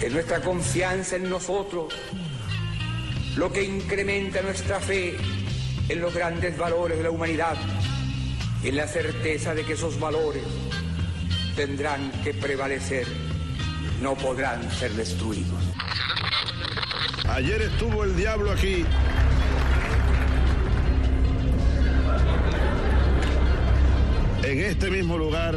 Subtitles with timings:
[0.00, 1.92] Es nuestra confianza en nosotros
[3.36, 5.16] lo que incrementa nuestra fe
[5.88, 7.56] en los grandes valores de la humanidad,
[8.62, 10.42] en la certeza de que esos valores
[11.56, 13.06] tendrán que prevalecer,
[14.00, 15.62] no podrán ser destruidos.
[17.28, 18.84] Ayer estuvo el diablo aquí.
[24.44, 25.56] En este mismo lugar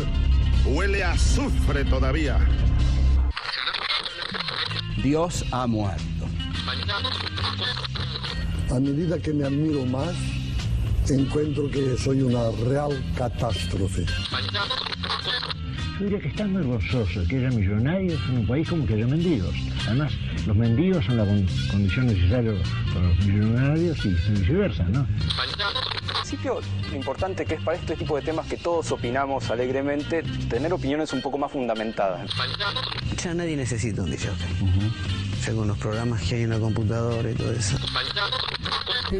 [0.65, 2.39] huele a azufre todavía.
[5.03, 6.01] Dios ha muerto.
[8.69, 10.13] A medida que me admiro más,
[11.09, 14.05] encuentro que soy una real catástrofe.
[15.99, 19.07] Yo diría que está muy gozoso que haya millonarios en un país como que haya
[19.07, 19.55] mendigos.
[19.87, 20.13] Además,
[20.45, 22.53] los mendigos son la condición necesaria
[22.93, 24.99] para los millonarios y viceversa, ¿no?
[25.01, 30.23] En principio, lo importante que es para este tipo de temas que todos opinamos alegremente,
[30.49, 32.29] tener opiniones un poco más fundamentadas.
[33.21, 34.29] Ya nadie necesita un DJ.
[35.41, 37.77] Según los programas que hay en la computadora y todo eso.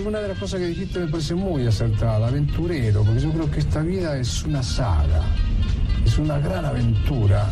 [0.05, 3.59] Una de las cosas que dijiste me parece muy acertada, aventurero, porque yo creo que
[3.59, 5.21] esta vida es una saga,
[6.05, 7.51] es una gran aventura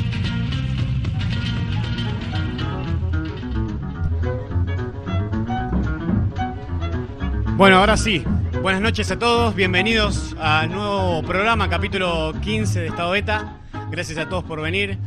[7.61, 8.23] Bueno, ahora sí.
[8.63, 9.53] Buenas noches a todos.
[9.53, 13.59] Bienvenidos al nuevo programa, capítulo 15 de Estado Beta.
[13.91, 14.97] Gracias a todos por venir.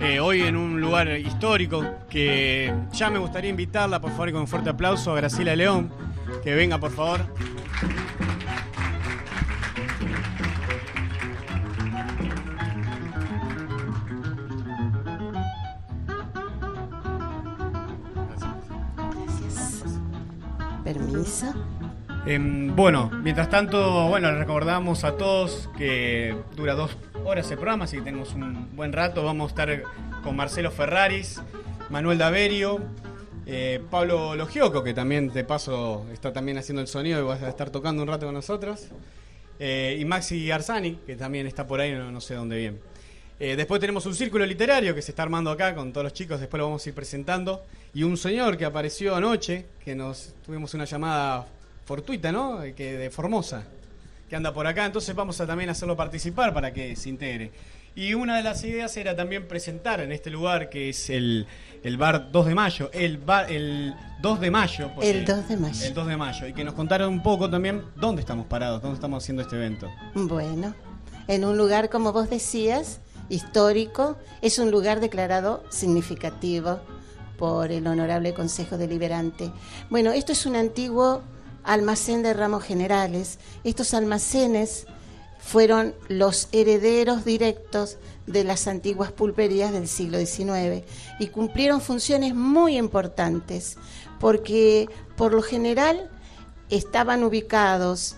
[0.00, 4.40] Eh, hoy en un lugar histórico que ya me gustaría invitarla, por favor, y con
[4.40, 5.92] un fuerte aplauso a Graciela León.
[6.42, 7.20] Que venga, por favor.
[20.82, 21.54] Permiso.
[22.24, 27.84] Eh, bueno, mientras tanto, bueno, les recordamos a todos que dura dos horas el programa,
[27.84, 29.24] así que tenemos un buen rato.
[29.24, 29.82] Vamos a estar
[30.22, 31.40] con Marcelo Ferraris,
[31.90, 32.80] Manuel Daverio,
[33.44, 37.48] eh, Pablo Logioco, que también de paso está también haciendo el sonido y va a
[37.48, 38.86] estar tocando un rato con nosotros.
[39.58, 42.80] Eh, y Maxi Arzani, que también está por ahí, no, no sé dónde bien.
[43.40, 46.38] Eh, después tenemos un círculo literario que se está armando acá con todos los chicos,
[46.38, 47.64] después lo vamos a ir presentando.
[47.92, 51.46] Y un señor que apareció anoche, que nos tuvimos una llamada
[51.92, 52.60] fortuita, ¿no?
[52.74, 53.64] Que de Formosa,
[54.26, 54.86] que anda por acá.
[54.86, 57.52] Entonces vamos a también hacerlo participar para que se integre.
[57.94, 61.46] Y una de las ideas era también presentar en este lugar que es el,
[61.82, 64.90] el bar 2 de mayo, el bar el 2 de mayo.
[65.02, 65.84] El 2 de mayo.
[65.84, 66.46] El 2 de mayo.
[66.46, 69.90] Y que nos contaron un poco también dónde estamos parados, dónde estamos haciendo este evento.
[70.14, 70.74] Bueno,
[71.28, 76.80] en un lugar, como vos decías, histórico, es un lugar declarado significativo
[77.36, 79.50] por el Honorable Consejo Deliberante.
[79.90, 81.20] Bueno, esto es un antiguo
[81.64, 83.38] almacén de ramos generales.
[83.64, 84.86] Estos almacenes
[85.38, 90.84] fueron los herederos directos de las antiguas pulperías del siglo XIX
[91.18, 93.76] y cumplieron funciones muy importantes
[94.20, 96.10] porque por lo general
[96.70, 98.16] estaban ubicados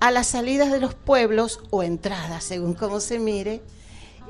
[0.00, 3.62] a las salidas de los pueblos o entradas, según cómo se mire,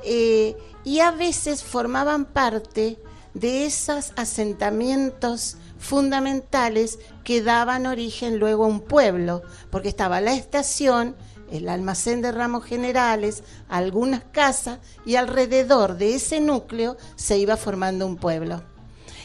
[0.03, 2.97] eh, y a veces formaban parte
[3.33, 11.15] de esos asentamientos fundamentales que daban origen luego a un pueblo, porque estaba la estación,
[11.51, 18.07] el almacén de ramos generales, algunas casas, y alrededor de ese núcleo se iba formando
[18.07, 18.63] un pueblo.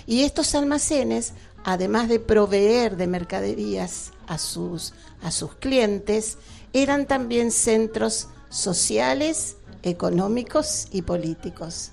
[0.06, 1.35] Y estos almacenes
[1.67, 6.38] además de proveer de mercaderías a sus, a sus clientes,
[6.73, 11.91] eran también centros sociales, económicos y políticos,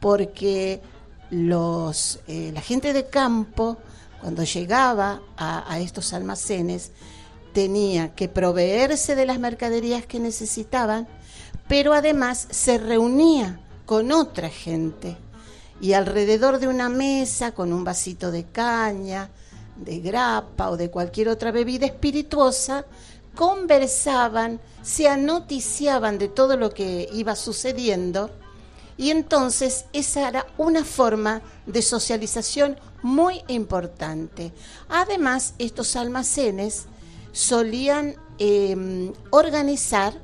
[0.00, 0.80] porque
[1.28, 3.76] los, eh, la gente de campo,
[4.22, 6.92] cuando llegaba a, a estos almacenes,
[7.52, 11.08] tenía que proveerse de las mercaderías que necesitaban,
[11.68, 15.16] pero además se reunía con otra gente.
[15.80, 19.28] Y alrededor de una mesa con un vasito de caña,
[19.76, 22.86] de grapa o de cualquier otra bebida espirituosa,
[23.34, 28.30] conversaban, se anoticiaban de todo lo que iba sucediendo
[29.02, 34.52] y entonces esa era una forma de socialización muy importante.
[34.88, 36.84] Además, estos almacenes
[37.32, 40.14] solían em, organizar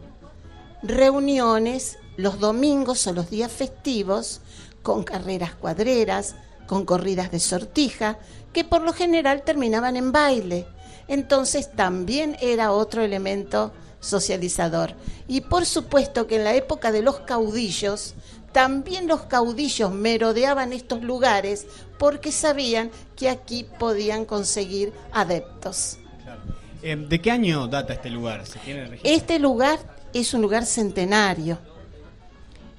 [0.81, 4.43] reuniones los domingos o los días festivos
[4.85, 6.37] con carreras cuadreras,
[6.69, 8.21] con corridas de sortija,
[8.53, 10.69] que por lo general terminaban en baile.
[11.09, 14.95] Entonces también era otro elemento socializador.
[15.27, 18.15] Y por supuesto que en la época de los caudillos,
[18.53, 21.67] también los caudillos merodeaban estos lugares
[21.99, 25.99] porque sabían que aquí podían conseguir adeptos.
[26.83, 28.45] Eh, ¿De qué año data este lugar?
[29.03, 29.79] este lugar
[30.13, 31.59] es un lugar centenario.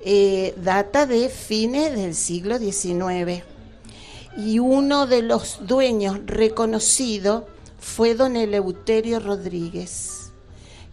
[0.01, 3.43] Eh, data de fines del siglo XIX.
[4.37, 7.47] Y uno de los dueños reconocido
[7.79, 10.31] fue don Eleuterio Rodríguez,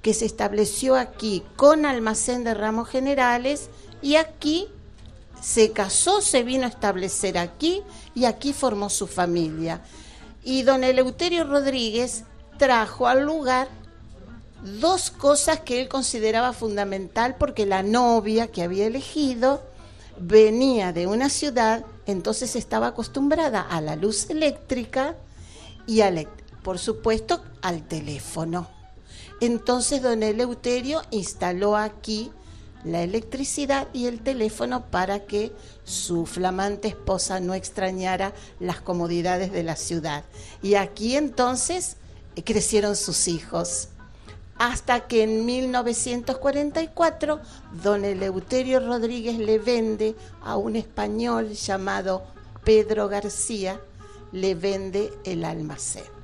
[0.03, 3.71] que se estableció aquí con almacén de ramos generales
[4.07, 4.69] y aquí
[5.43, 7.83] se casó, se vino a establecer aquí
[8.15, 9.83] y aquí formó su familia.
[10.45, 12.23] Y don Eleuterio Rodríguez
[12.57, 13.67] trajo al lugar
[14.63, 19.61] dos cosas que él consideraba fundamental porque la novia que había elegido
[20.21, 25.17] venía de una ciudad, entonces estaba acostumbrada a la luz eléctrica
[25.89, 26.01] y
[26.63, 28.69] por supuesto al teléfono.
[29.41, 32.31] Entonces don Eleuterio instaló aquí
[32.87, 35.53] la electricidad y el teléfono para que
[35.85, 40.25] su flamante esposa no extrañara las comodidades de la ciudad.
[40.63, 41.97] Y aquí entonces
[42.45, 43.89] crecieron sus hijos.
[44.59, 47.41] Hasta que en 1944
[47.83, 52.23] don Eleuterio Rodríguez le vende a un español llamado
[52.65, 53.79] Pedro García,
[54.33, 56.16] le vende el almacén.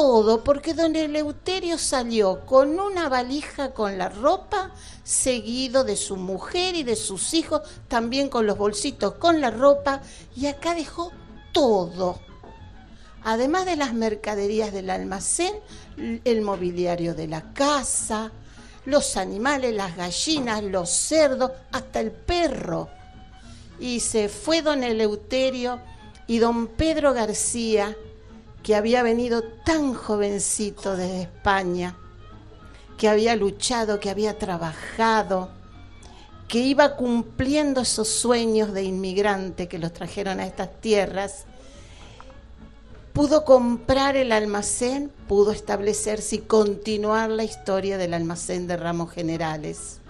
[0.00, 4.70] Todo porque don Eleuterio salió con una valija con la ropa,
[5.02, 10.00] seguido de su mujer y de sus hijos, también con los bolsitos con la ropa,
[10.36, 11.10] y acá dejó
[11.52, 12.20] todo
[13.24, 15.52] además de las mercaderías del almacén,
[15.96, 18.30] el mobiliario de la casa,
[18.84, 22.88] los animales, las gallinas, los cerdos, hasta el perro.
[23.80, 25.80] Y se fue don Eleuterio
[26.28, 27.96] y don Pedro García,
[28.68, 31.96] que había venido tan jovencito desde España,
[32.98, 35.48] que había luchado, que había trabajado,
[36.48, 41.46] que iba cumpliendo esos sueños de inmigrante que los trajeron a estas tierras
[43.14, 50.00] pudo comprar el almacén, pudo establecerse y continuar la historia del almacén de ramos generales,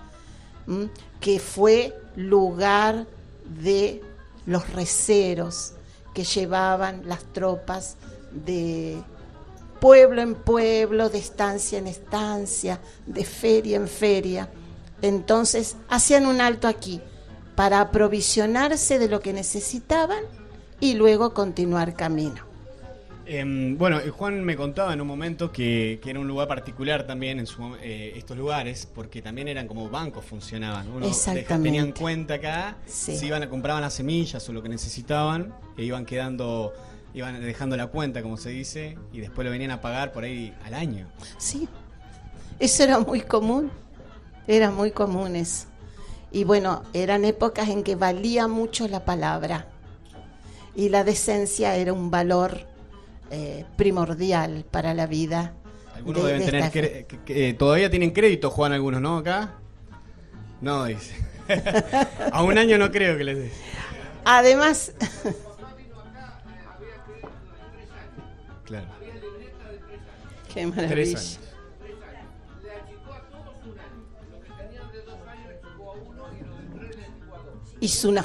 [1.20, 3.06] que fue lugar
[3.62, 4.02] de
[4.46, 5.74] los receros
[6.12, 7.96] que llevaban las tropas
[8.32, 8.96] de
[9.80, 14.48] pueblo en pueblo, de estancia en estancia, de feria en feria.
[15.02, 17.00] Entonces hacían un alto aquí
[17.54, 20.22] para aprovisionarse de lo que necesitaban
[20.80, 22.48] y luego continuar camino.
[23.30, 27.46] Em, bueno, Juan me contaba en un momento que, era un lugar particular también en
[27.82, 30.88] eh, estos lugares, porque también eran como bancos funcionaban.
[30.88, 31.10] Uno
[31.46, 36.06] tenían cuenta acá, si iban a compraban las semillas o lo que necesitaban, e iban
[36.06, 36.72] quedando,
[37.14, 40.54] iban dejando la cuenta, como se dice, y después lo venían a pagar por ahí
[40.64, 41.06] al año.
[41.38, 41.68] Sí,
[42.58, 43.70] eso era muy común,
[44.46, 45.66] era muy común eso.
[46.30, 49.66] Y bueno, eran épocas en que valía mucho la palabra
[50.74, 52.60] y la decencia era un valor
[53.30, 55.54] eh, primordial para la vida.
[55.94, 59.18] Algunos deben tener eh, todavía tienen crédito, Juan, algunos, ¿no?
[59.18, 59.54] Acá.
[60.60, 61.14] No, dice.
[62.32, 63.50] A un año no creo que les dé.
[64.24, 64.92] Además.
[68.68, 68.86] claro.
[70.52, 71.18] Qué maravilla.
[77.80, 78.24] Hizo una,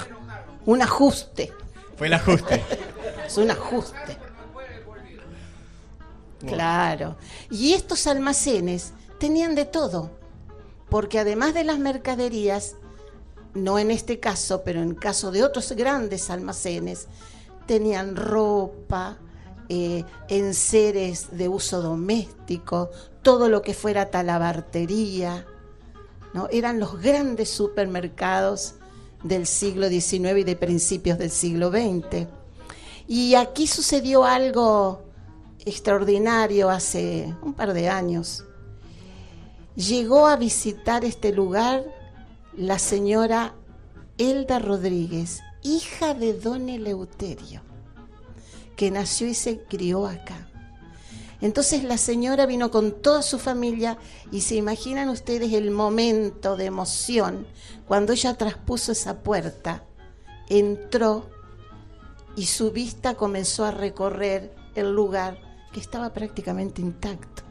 [0.65, 1.53] un ajuste.
[1.95, 2.63] Fue el ajuste.
[3.27, 4.17] es un ajuste.
[6.45, 7.15] Claro.
[7.49, 10.11] Y estos almacenes tenían de todo,
[10.89, 12.75] porque además de las mercaderías,
[13.53, 17.07] no en este caso, pero en caso de otros grandes almacenes,
[17.65, 19.17] tenían ropa,
[19.69, 22.89] eh, enseres de uso doméstico,
[23.21, 25.45] todo lo que fuera talabartería.
[26.33, 26.47] ¿no?
[26.51, 28.75] Eran los grandes supermercados
[29.23, 32.27] del siglo XIX y de principios del siglo XX.
[33.07, 35.03] Y aquí sucedió algo
[35.65, 38.45] extraordinario hace un par de años.
[39.75, 41.83] Llegó a visitar este lugar
[42.55, 43.55] la señora
[44.17, 47.61] Elda Rodríguez, hija de don Eleuterio,
[48.75, 50.49] que nació y se crió acá.
[51.41, 53.97] Entonces la señora vino con toda su familia
[54.31, 57.45] y se imaginan ustedes el momento de emoción
[57.85, 59.83] cuando ella traspuso esa puerta,
[60.47, 61.29] entró
[62.37, 65.37] y su vista comenzó a recorrer el lugar
[65.73, 67.43] que estaba prácticamente intacto.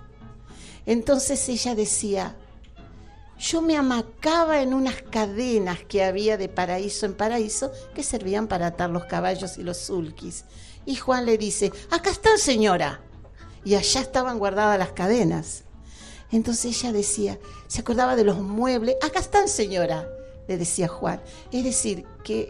[0.87, 2.35] Entonces ella decía,
[3.39, 8.69] yo me amacaba en unas cadenas que había de paraíso en paraíso que servían para
[8.69, 10.45] atar los caballos y los sulkis.
[10.85, 13.01] Y Juan le dice, acá están señora.
[13.65, 15.65] Y allá estaban guardadas las cadenas.
[16.31, 20.09] Entonces ella decía, se acordaba de los muebles, acá están señora,
[20.49, 21.21] le decía Juan.
[21.53, 22.49] Es decir, que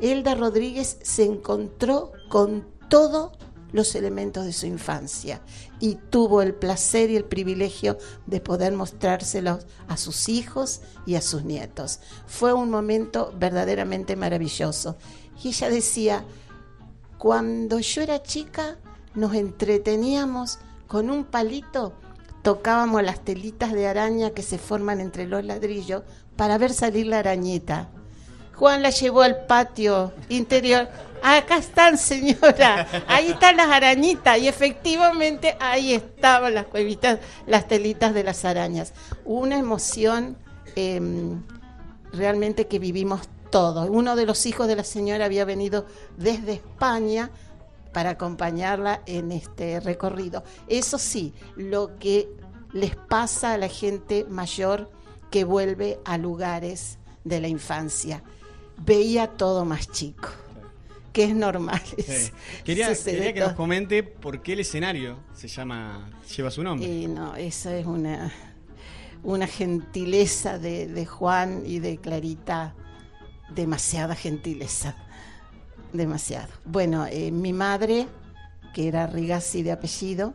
[0.00, 3.32] Elda Rodríguez se encontró con todos
[3.72, 5.42] los elementos de su infancia
[5.80, 11.20] y tuvo el placer y el privilegio de poder mostrárselos a sus hijos y a
[11.20, 11.98] sus nietos.
[12.26, 14.96] Fue un momento verdaderamente maravilloso.
[15.42, 16.24] Y ella decía,
[17.24, 18.76] cuando yo era chica
[19.14, 21.94] nos entreteníamos con un palito,
[22.42, 26.02] tocábamos las telitas de araña que se forman entre los ladrillos
[26.36, 27.88] para ver salir la arañita.
[28.52, 30.86] Juan la llevó al patio interior.
[31.22, 32.86] Acá están, señora.
[33.08, 34.38] Ahí están las arañitas.
[34.38, 38.92] Y efectivamente ahí estaban las cuevitas, las telitas de las arañas.
[39.24, 40.36] Una emoción
[40.76, 41.42] em,
[42.12, 43.22] realmente que vivimos
[43.54, 43.88] todos.
[43.88, 47.30] Uno de los hijos de la señora había venido desde España
[47.92, 50.42] para acompañarla en este recorrido.
[50.66, 52.28] Eso sí, lo que
[52.72, 54.90] les pasa a la gente mayor
[55.30, 58.24] que vuelve a lugares de la infancia
[58.76, 60.30] veía todo más chico,
[61.12, 61.80] que es normal.
[62.64, 66.88] Quería, que nos comente por qué el escenario se llama, lleva su nombre.
[66.88, 68.32] Y no, esa es una,
[69.22, 72.74] una gentileza de, Juan y de Clarita,
[73.48, 74.94] demasiada gentileza,
[75.92, 76.48] demasiado.
[76.64, 78.06] Bueno, eh, mi madre,
[78.72, 80.34] que era Rigasi de apellido,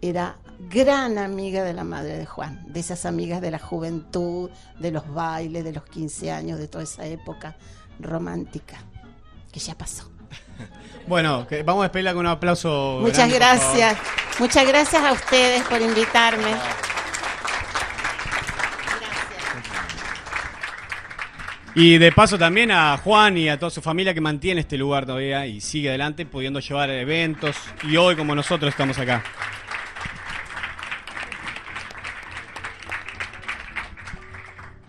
[0.00, 0.36] era
[0.68, 5.12] gran amiga de la madre de Juan, de esas amigas de la juventud, de los
[5.12, 7.56] bailes, de los 15 años, de toda esa época
[7.98, 8.78] romántica
[9.52, 10.10] que ya pasó.
[11.06, 12.98] Bueno, vamos a despedirla con un aplauso.
[13.00, 13.98] Muchas gracias.
[14.38, 16.54] Muchas gracias a ustedes por invitarme.
[21.74, 25.06] Y de paso también a Juan y a toda su familia que mantiene este lugar
[25.06, 29.22] todavía y sigue adelante pudiendo llevar eventos y hoy como nosotros estamos acá.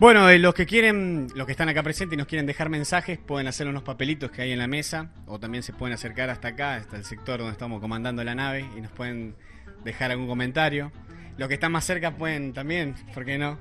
[0.00, 3.20] Bueno, eh, los que quieren, los que están acá presentes y nos quieren dejar mensajes,
[3.20, 6.48] pueden hacer unos papelitos que hay en la mesa, o también se pueden acercar hasta
[6.48, 9.36] acá, hasta el sector donde estamos comandando la nave, y nos pueden
[9.84, 10.90] dejar algún comentario.
[11.38, 13.60] Los que están más cerca pueden también, ¿por qué no?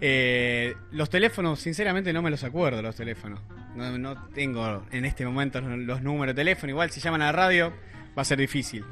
[0.00, 3.40] Eh, los teléfonos, sinceramente no me los acuerdo, los teléfonos.
[3.74, 7.72] No, tengo en este momento los números de teléfono, igual si llaman a la radio
[8.16, 8.84] va a ser difícil.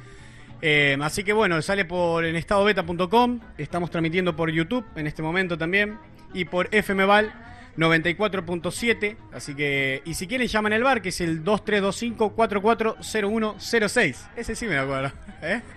[0.62, 5.58] Eh, así que bueno, sale por en estadobeta.com, estamos transmitiendo por YouTube en este momento
[5.58, 5.98] también
[6.32, 7.32] y por FMVAL
[7.76, 9.16] 94.7.
[9.32, 14.16] Así que, y si quieren, llaman al bar, que es el 2325-440106.
[14.36, 15.12] Ese sí me acuerdo.
[15.42, 15.60] ¿eh?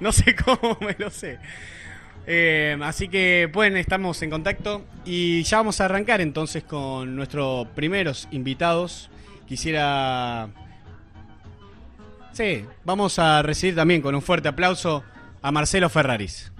[0.00, 1.38] No sé cómo me lo sé.
[2.26, 7.66] Eh, así que pueden, estamos en contacto y ya vamos a arrancar entonces con nuestros
[7.68, 9.10] primeros invitados.
[9.46, 10.48] Quisiera...
[12.32, 15.04] Sí, vamos a recibir también con un fuerte aplauso
[15.42, 16.52] a Marcelo Ferraris.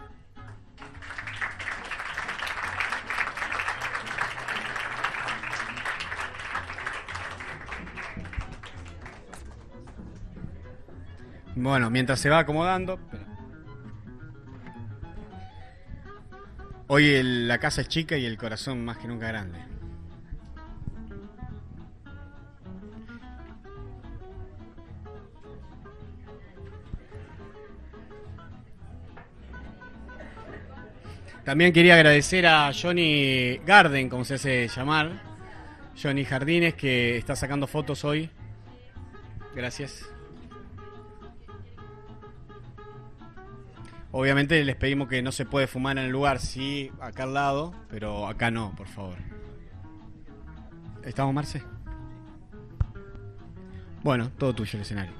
[11.54, 12.98] Bueno, mientras se va acomodando.
[16.94, 19.58] Hoy la casa es chica y el corazón más que nunca grande.
[31.46, 35.22] También quería agradecer a Johnny Garden, como se hace llamar.
[35.96, 38.28] Johnny Jardines, que está sacando fotos hoy.
[39.54, 40.11] Gracias.
[44.14, 47.74] Obviamente les pedimos que no se puede fumar en el lugar, sí, acá al lado,
[47.88, 49.16] pero acá no, por favor.
[51.02, 51.62] ¿Estamos, Marce?
[54.02, 55.14] Bueno, todo tuyo el escenario.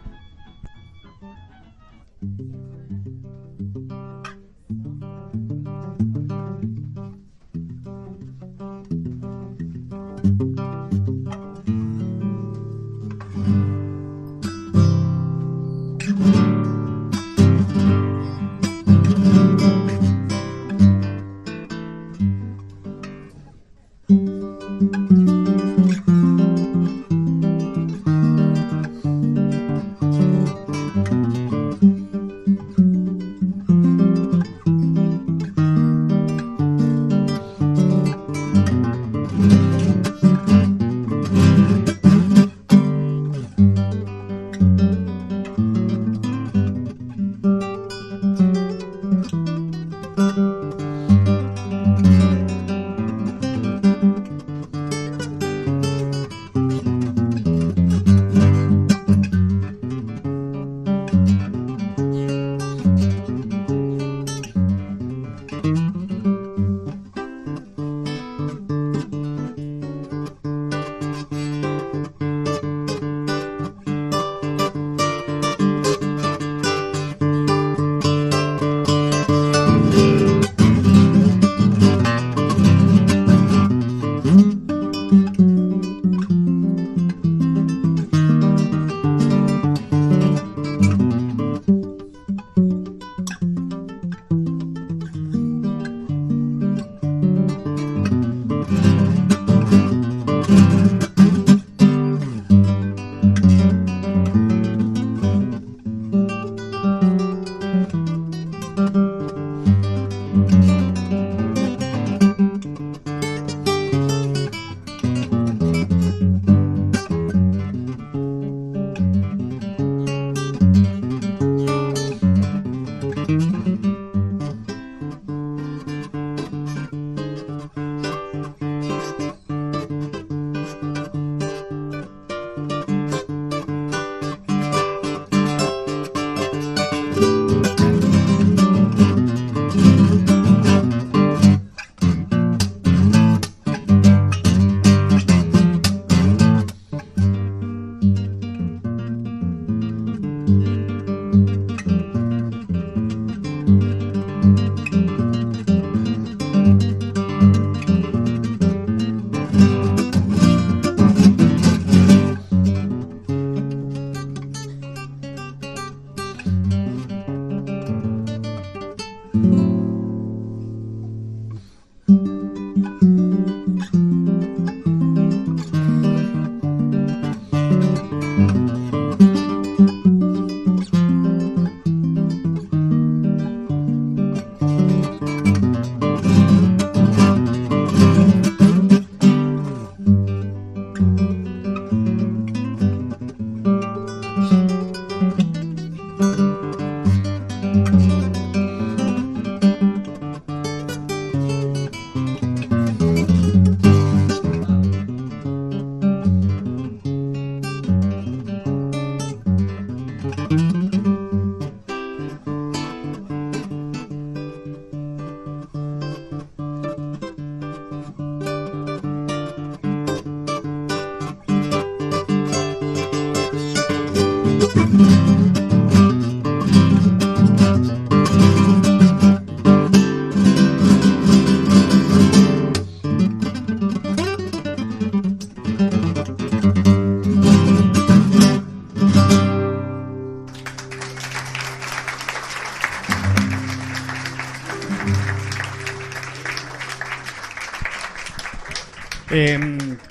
[249.35, 249.59] Eh,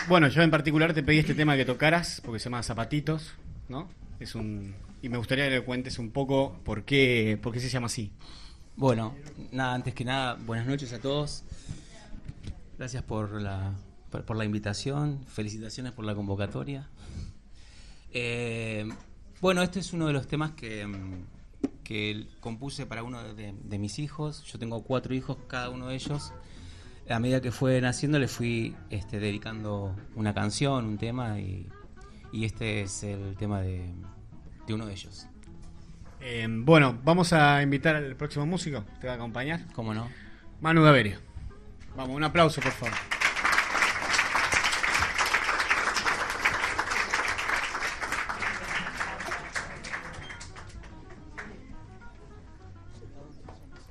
[0.07, 3.35] bueno, yo en particular te pedí este tema que tocaras porque se llama Zapatitos,
[3.69, 3.87] ¿no?
[4.19, 7.69] Es un y me gustaría que le cuentes un poco por qué por qué se
[7.69, 8.11] llama así.
[8.75, 9.15] Bueno,
[9.51, 11.43] nada, antes que nada, buenas noches a todos.
[12.79, 13.75] Gracias por la
[14.09, 16.89] por, la invitación, felicitaciones por la convocatoria.
[18.11, 18.89] Eh,
[19.39, 21.25] bueno, este es uno de los temas que, mm,
[21.83, 24.43] que compuse para uno de mis hijos.
[24.45, 26.33] Yo tengo cuatro hijos, cada uno de ellos
[27.09, 31.67] a medida que fue naciendo le fui este, dedicando una canción, un tema y,
[32.31, 33.85] y este es el tema de,
[34.67, 35.27] de uno de ellos.
[36.19, 38.85] Eh, bueno, vamos a invitar al próximo músico.
[38.99, 39.65] ¿Te va a acompañar?
[39.73, 40.07] ¿Cómo no?
[40.61, 41.17] Manu Gaverio.
[41.95, 42.93] Vamos, un aplauso, por favor.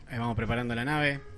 [0.09, 1.30] Ahí vamos preparando la nave.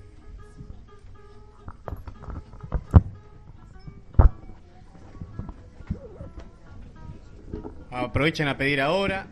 [7.93, 9.27] Aprovechen a pedir ahora.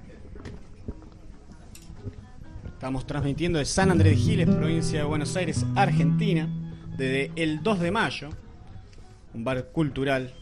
[2.67, 6.47] Estamos transmitiendo de San Andrés de Giles, provincia de Buenos Aires, Argentina,
[6.95, 8.29] desde el 2 de mayo.
[9.33, 10.35] Un bar cultural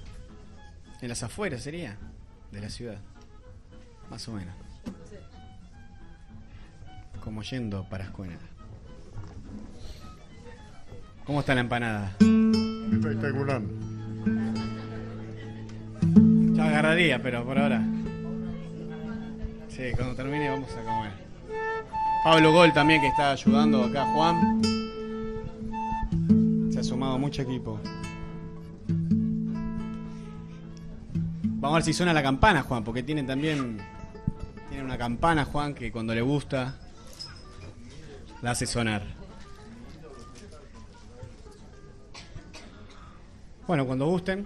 [1.02, 1.98] en las afueras sería
[2.52, 2.98] de la ciudad,
[4.10, 4.54] más o menos.
[7.24, 8.36] Como yendo para Escuela.
[11.24, 12.18] ¿Cómo está la empanada?
[12.20, 13.62] Espectacular.
[16.54, 17.82] Ya agarraría, pero por ahora.
[19.80, 21.12] Sí, cuando termine vamos a comer.
[22.26, 24.62] Pablo Gol también que está ayudando acá, Juan.
[26.70, 27.80] Se ha sumado mucho equipo.
[31.46, 33.78] Vamos a ver si suena la campana, Juan, porque tiene también.
[34.68, 36.76] Tiene una campana, Juan, que cuando le gusta
[38.42, 39.04] la hace sonar.
[43.66, 44.46] Bueno, cuando gusten.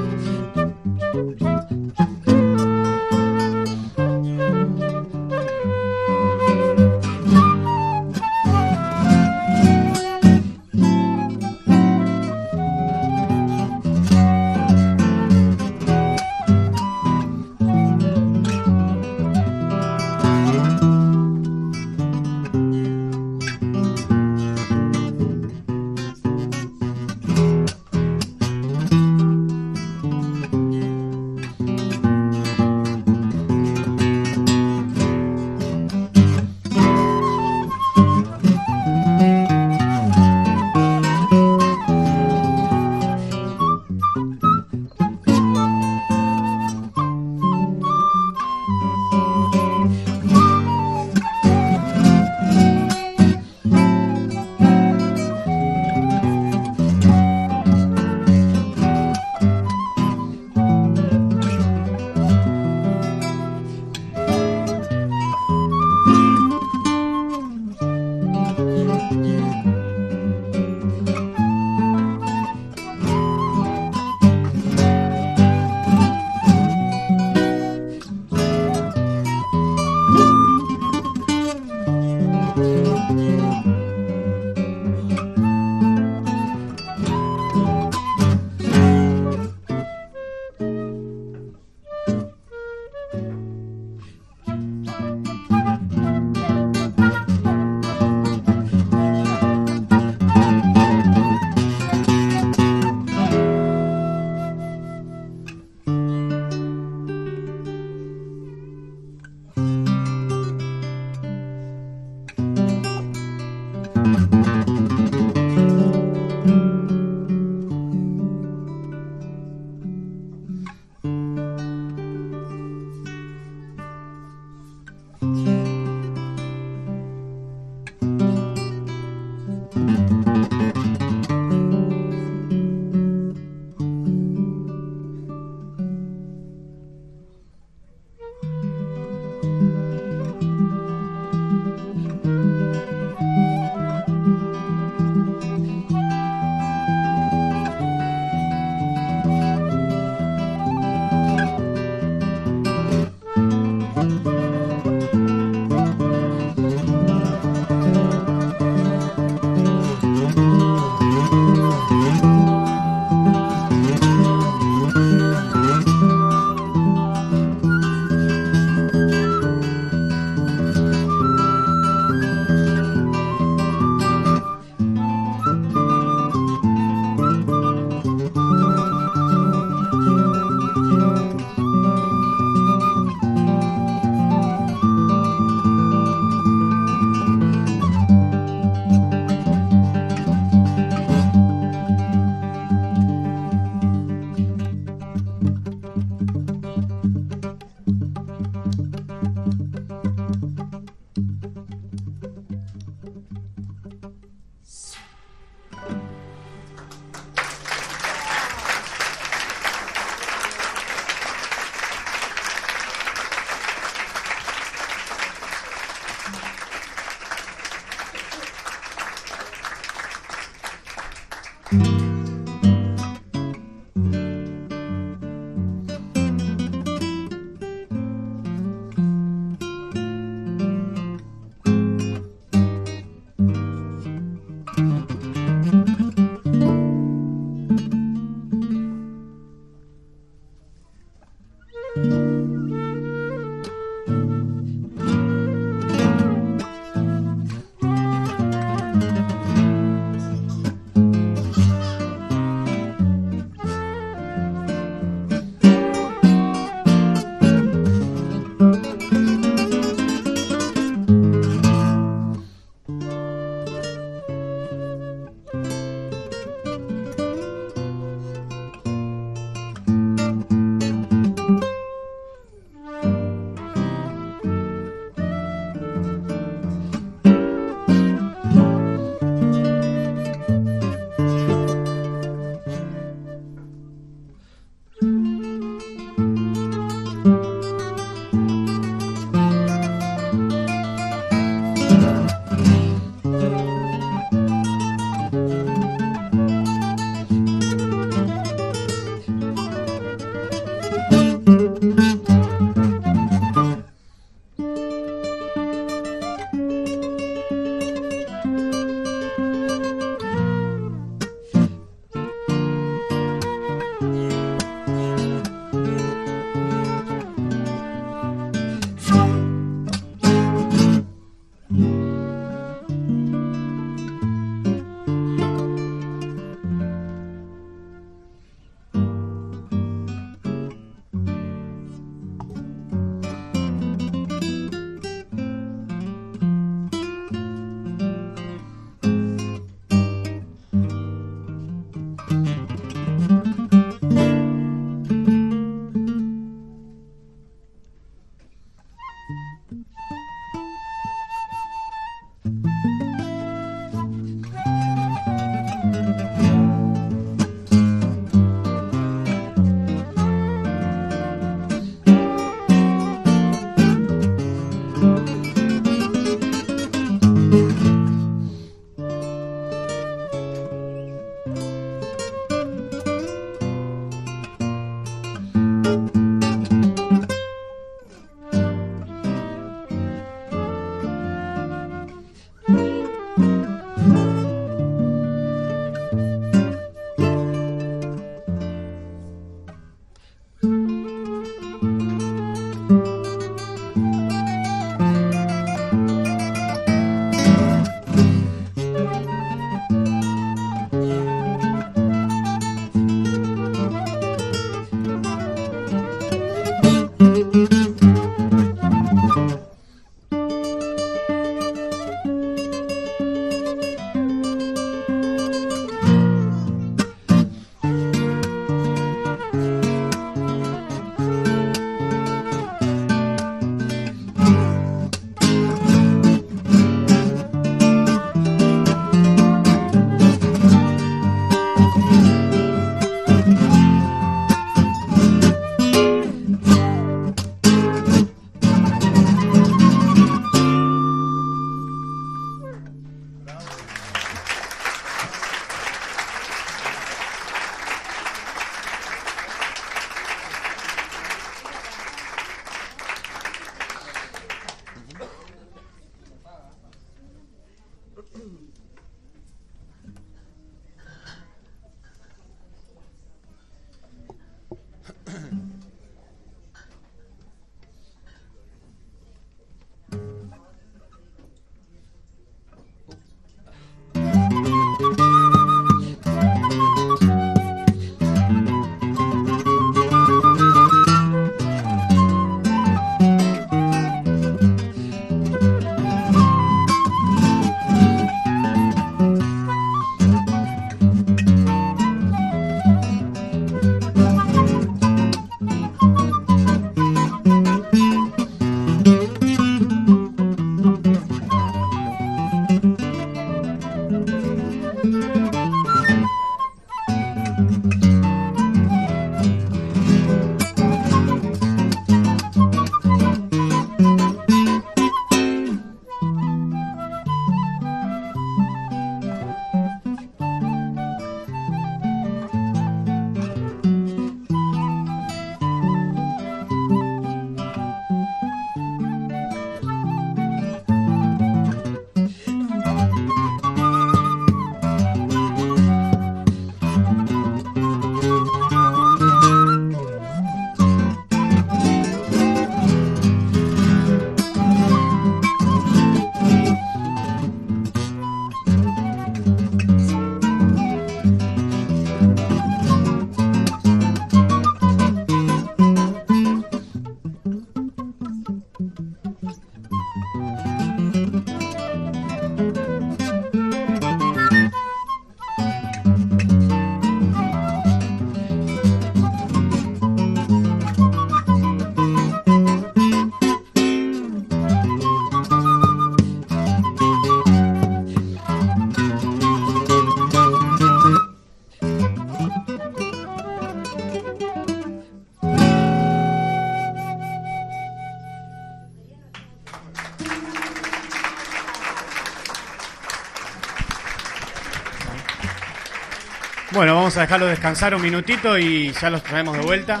[597.14, 600.00] vamos a dejarlo descansar un minutito y ya los traemos de vuelta.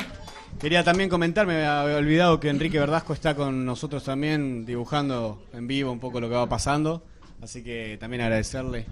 [0.58, 5.68] Quería también comentar, me había olvidado que Enrique Verdasco está con nosotros también dibujando en
[5.68, 7.04] vivo un poco lo que va pasando.
[7.40, 8.86] Así que también agradecerle.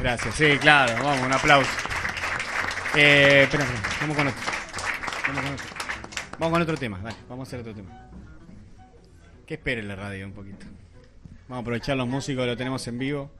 [0.00, 1.70] Gracias, sí, claro, vamos, un aplauso.
[2.96, 4.40] Eh, espera, espera, vamos con otro.
[5.28, 5.60] Vamos.
[6.32, 8.08] Vamos con otro tema, dale, vamos a hacer otro tema.
[9.46, 10.66] Que espere la radio un poquito.
[11.46, 13.30] Vamos a aprovechar los músicos, lo tenemos en vivo.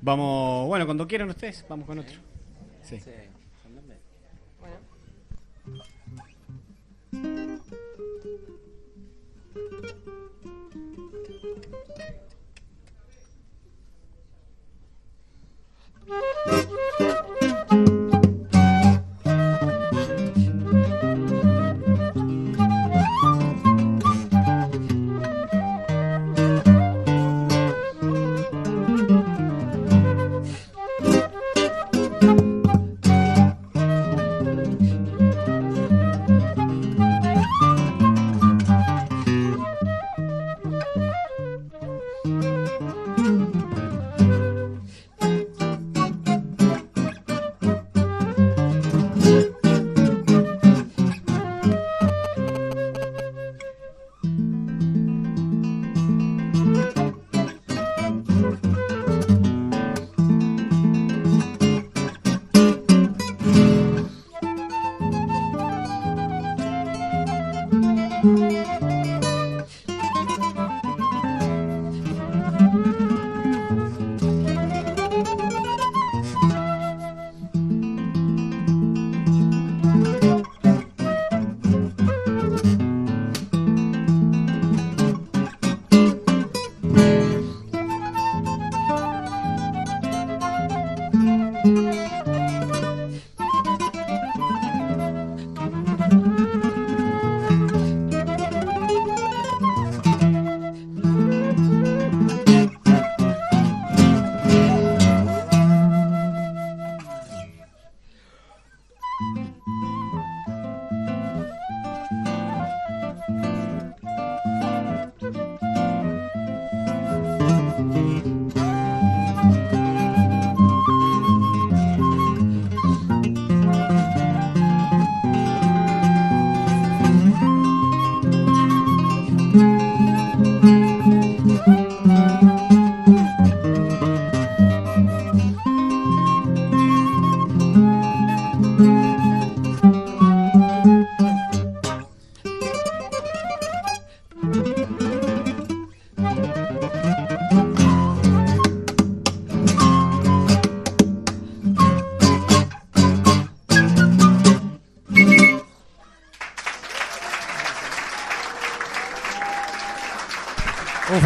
[0.00, 2.14] Vamos, bueno, cuando quieran ustedes, vamos con otro.
[2.82, 3.00] Sí.
[4.60, 4.78] Bueno.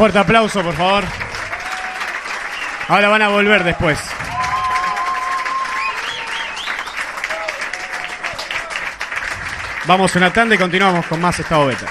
[0.03, 1.05] Fuerte aplauso, por favor.
[2.88, 4.00] Ahora van a volver después.
[9.86, 11.86] Vamos a una tanda y continuamos con más Estado Beta.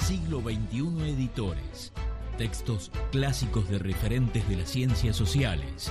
[0.00, 1.94] Siglo XXI Editores.
[2.36, 5.90] Textos clásicos de referentes de las ciencias sociales.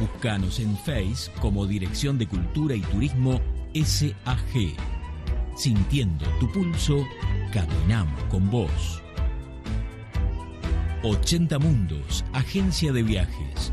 [0.00, 3.38] Búscanos en Face como Dirección de Cultura y Turismo
[3.74, 4.74] SAG.
[5.54, 7.06] Sintiendo tu pulso,
[7.52, 9.02] caminamos con vos.
[11.02, 13.72] 80 Mundos, agencia de viajes.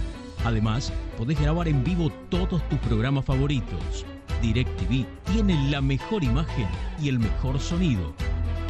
[0.45, 4.05] Además, podés grabar en vivo todos tus programas favoritos.
[4.41, 6.67] DirecTV tiene la mejor imagen
[7.01, 8.13] y el mejor sonido.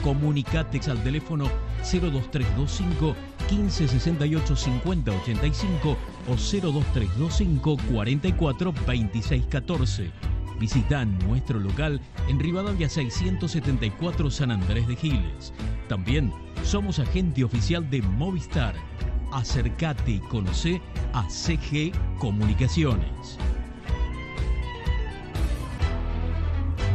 [0.04, 1.46] Comunicate al teléfono
[1.80, 3.16] 02325
[3.50, 5.98] 1568 5085
[6.28, 10.12] o 02325 44 26 14.
[10.60, 15.54] Visita nuestro local en Rivadavia 674 San Andrés de Giles.
[15.88, 16.32] También
[16.64, 18.76] somos agente oficial de Movistar.
[19.32, 20.82] Acércate y conoce
[21.14, 23.40] a CG Comunicaciones.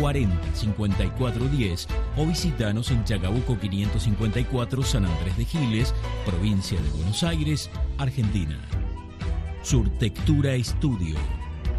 [0.00, 5.94] 40 54 10 o visitanos en Chacabuco 554 San Andrés de Giles,
[6.24, 8.58] provincia de Buenos Aires, Argentina.
[9.62, 11.16] Surtectura Estudio.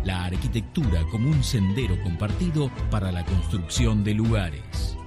[0.04, 4.98] La arquitectura como un sendero compartido para la construcción de lugares.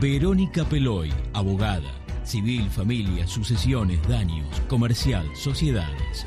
[0.00, 1.90] Verónica Peloy, abogada,
[2.22, 6.26] civil, familia, sucesiones, daños, comercial, sociedades.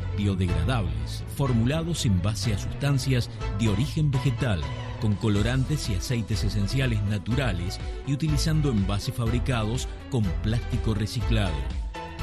[0.21, 4.61] biodegradables, formulados en base a sustancias de origen vegetal,
[5.01, 11.55] con colorantes y aceites esenciales naturales y utilizando envases fabricados con plástico reciclado.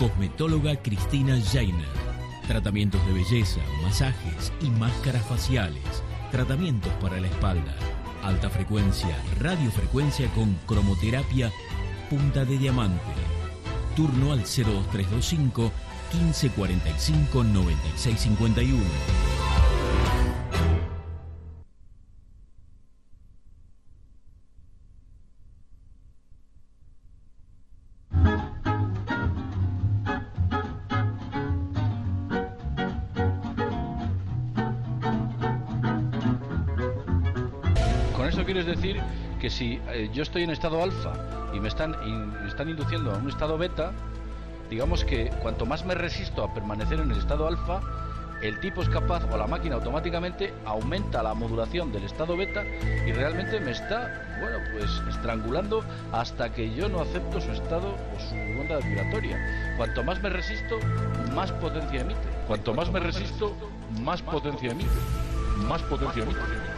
[0.00, 1.86] Cosmetóloga Cristina Jainer.
[2.48, 5.82] Tratamientos de belleza, masajes y máscaras faciales.
[6.30, 7.74] Tratamientos para la espalda.
[8.22, 11.52] Alta frecuencia, radiofrecuencia con cromoterapia
[12.08, 13.12] punta de diamante.
[13.94, 15.70] Turno al 02325
[16.14, 19.49] 1545 9651.
[39.40, 41.12] Que si eh, yo estoy en estado alfa
[41.52, 41.96] y me están,
[42.42, 43.92] me están induciendo a un estado beta,
[44.68, 47.80] digamos que cuanto más me resisto a permanecer en el estado alfa,
[48.42, 53.12] el tipo es capaz o la máquina automáticamente aumenta la modulación del estado beta y
[53.12, 58.34] realmente me está, bueno, pues estrangulando hasta que yo no acepto su estado o su
[58.34, 59.74] onda vibratoria.
[59.76, 60.78] Cuanto más me resisto,
[61.34, 62.20] más potencia emite.
[62.46, 63.54] Cuanto más me resisto,
[64.00, 64.90] más potencia emite.
[65.68, 66.69] Más potencia emite.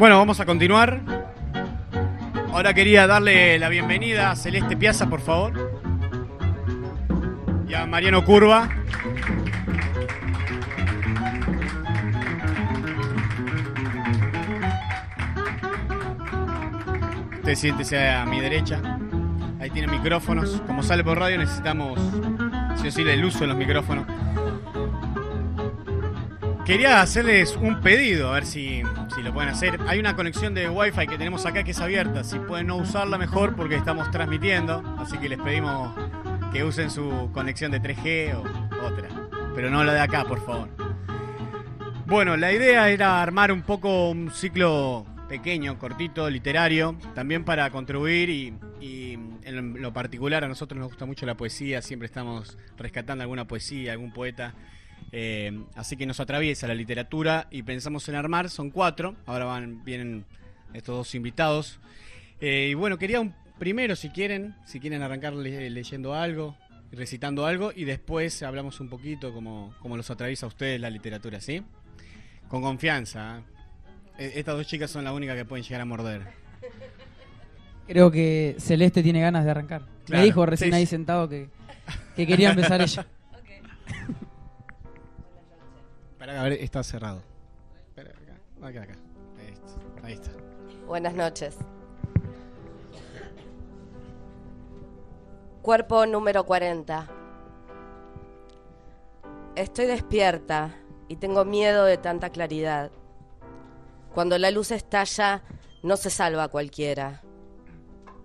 [0.00, 1.02] Bueno, vamos a continuar.
[2.54, 5.52] Ahora quería darle la bienvenida a Celeste Piazza, por favor.
[7.68, 8.70] Y a Mariano Curva.
[17.40, 18.80] Usted siéntese a mi derecha.
[19.60, 20.62] Ahí tiene micrófonos.
[20.66, 22.00] Como sale por radio necesitamos
[22.76, 24.06] sí o sí, el uso de los micrófonos.
[26.64, 28.82] Quería hacerles un pedido, a ver si,
[29.20, 29.78] si lo pueden hacer.
[29.86, 32.24] Hay una conexión de Wi-Fi que tenemos acá que es abierta.
[32.24, 34.82] Si pueden no usarla mejor porque estamos transmitiendo.
[34.98, 35.94] Así que les pedimos
[36.50, 39.08] que usen su conexión de 3G o otra.
[39.54, 40.70] Pero no la de acá, por favor.
[42.06, 48.30] Bueno, la idea era armar un poco un ciclo pequeño, cortito, literario, también para contribuir
[48.30, 53.22] y, y en lo particular a nosotros nos gusta mucho la poesía, siempre estamos rescatando
[53.22, 54.54] alguna poesía, algún poeta.
[55.12, 59.84] Eh, así que nos atraviesa la literatura y pensamos en armar, son cuatro, ahora van,
[59.84, 60.24] vienen
[60.72, 61.80] estos dos invitados.
[62.40, 66.56] Eh, y bueno, quería un primero, si quieren, si quieren arrancar le- leyendo algo,
[66.92, 71.40] recitando algo, y después hablamos un poquito como, como los atraviesa a ustedes la literatura,
[71.40, 71.62] ¿sí?
[72.48, 73.38] Con confianza.
[74.18, 74.30] ¿eh?
[74.34, 76.22] E- Estas dos chicas son las únicas que pueden llegar a morder.
[77.88, 79.82] Creo que Celeste tiene ganas de arrancar.
[80.06, 81.48] Claro, Me dijo recién sí, ahí sentado que,
[82.14, 83.06] que quería empezar ella.
[86.38, 87.22] A ver, está cerrado.
[87.88, 88.94] Espera, acá, acá, acá.
[90.04, 90.30] Ahí está.
[90.86, 91.56] Buenas noches.
[95.62, 97.08] Cuerpo número 40.
[99.56, 100.76] Estoy despierta
[101.08, 102.92] y tengo miedo de tanta claridad.
[104.14, 105.42] Cuando la luz estalla,
[105.82, 107.22] no se salva a cualquiera.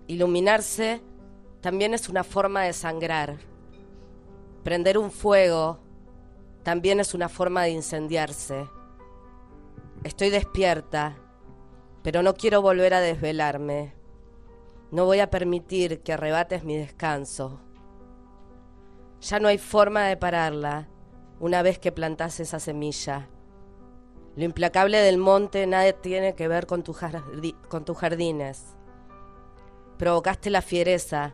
[0.06, 1.02] Iluminarse
[1.60, 3.36] también es una forma de sangrar.
[4.62, 5.80] Prender un fuego
[6.66, 8.68] también es una forma de incendiarse.
[10.02, 11.16] Estoy despierta,
[12.02, 13.94] pero no quiero volver a desvelarme.
[14.90, 17.60] No voy a permitir que arrebates mi descanso.
[19.20, 20.88] Ya no hay forma de pararla
[21.38, 23.28] una vez que plantas esa semilla.
[24.34, 28.76] Lo implacable del monte nada tiene que ver con, con tus jardines.
[29.98, 31.32] Provocaste la fiereza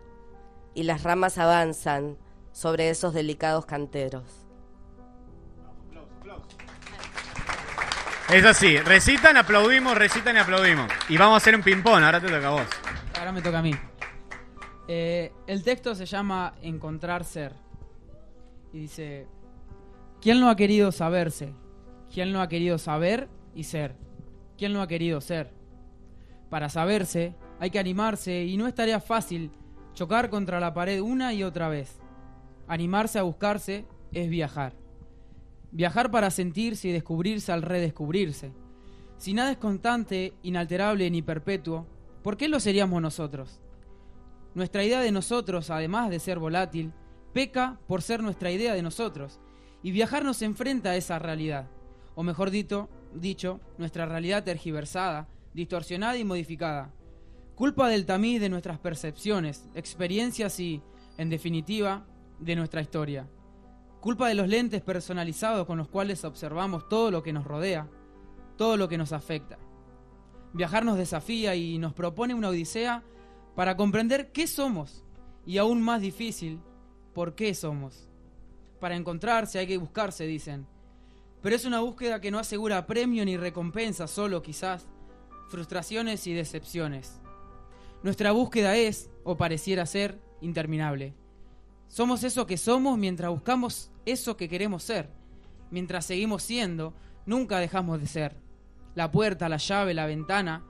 [0.75, 2.19] y las ramas avanzan
[2.53, 4.42] sobre esos delicados canteros.
[8.33, 10.91] Es así, recitan, aplaudimos, recitan y aplaudimos.
[11.11, 12.67] Y vamos a hacer un ping-pong, ahora te toca a vos.
[13.19, 13.75] Ahora me toca a mí.
[14.89, 17.53] Eh, el texto se llama Encontrar ser.
[18.73, 19.27] Y dice,
[20.23, 21.53] ¿quién no ha querido saberse?
[22.11, 23.97] ¿Quién no ha querido saber y ser?
[24.57, 25.53] ¿Quién no ha querido ser?
[26.49, 29.51] Para saberse hay que animarse y no es tarea fácil
[29.93, 32.01] chocar contra la pared una y otra vez.
[32.67, 34.73] Animarse a buscarse es viajar.
[35.73, 38.53] Viajar para sentirse y descubrirse al redescubrirse.
[39.17, 41.87] Si nada es constante, inalterable ni perpetuo,
[42.23, 43.61] ¿por qué lo seríamos nosotros?
[44.55, 46.93] Nuestra idea de nosotros, además de ser volátil,
[47.33, 49.41] peca por ser nuestra idea de nosotros,
[49.83, 51.71] y viajar nos enfrenta a esa realidad,
[52.15, 52.89] o mejor dicho,
[53.79, 56.93] nuestra realidad tergiversada, distorsionada y modificada.
[57.55, 60.83] Culpa del tamiz de nuestras percepciones, experiencias y,
[61.17, 62.07] en definitiva,
[62.41, 63.27] de nuestra historia.
[64.03, 67.89] Culpa de los lentes personalizados con los cuales observamos todo lo que nos rodea,
[68.57, 69.61] todo lo que nos afecta.
[70.53, 73.05] Viajar nos desafía y nos propone una odisea
[73.55, 75.05] para comprender qué somos
[75.47, 76.59] y aún más difícil,
[77.15, 78.09] por qué somos.
[78.81, 80.67] Para encontrarse hay que buscarse, dicen.
[81.41, 84.89] Pero es una búsqueda que no asegura premio ni recompensa, solo quizás
[85.49, 87.21] frustraciones y decepciones.
[88.03, 91.15] Nuestra búsqueda es, o pareciera ser, interminable.
[91.89, 95.11] Somos eso que somos mientras buscamos eso que queremos ser.
[95.71, 96.95] Mientras seguimos siendo,
[97.27, 98.37] nunca dejamos de ser.
[98.95, 100.65] La puerta, la llave, la ventana,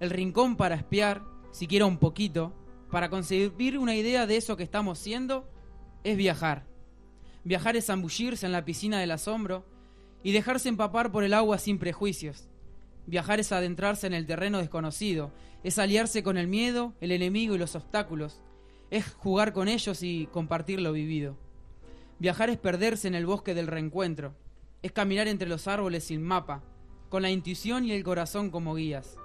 [0.00, 2.54] el rincón para espiar, siquiera un poquito,
[2.90, 5.48] para concebir una idea de eso que estamos siendo,
[6.04, 6.66] es viajar.
[7.44, 9.64] Viajar es zambullirse en la piscina del asombro
[10.22, 12.48] y dejarse empapar por el agua sin prejuicios.
[13.06, 17.58] Viajar es adentrarse en el terreno desconocido, es aliarse con el miedo, el enemigo y
[17.58, 18.40] los obstáculos,
[18.90, 21.36] es jugar con ellos y compartir lo vivido.
[22.18, 24.34] Viajar es perderse en el bosque del reencuentro,
[24.82, 26.62] es caminar entre los árboles sin mapa,
[27.08, 29.16] con la intuición y el corazón como guías.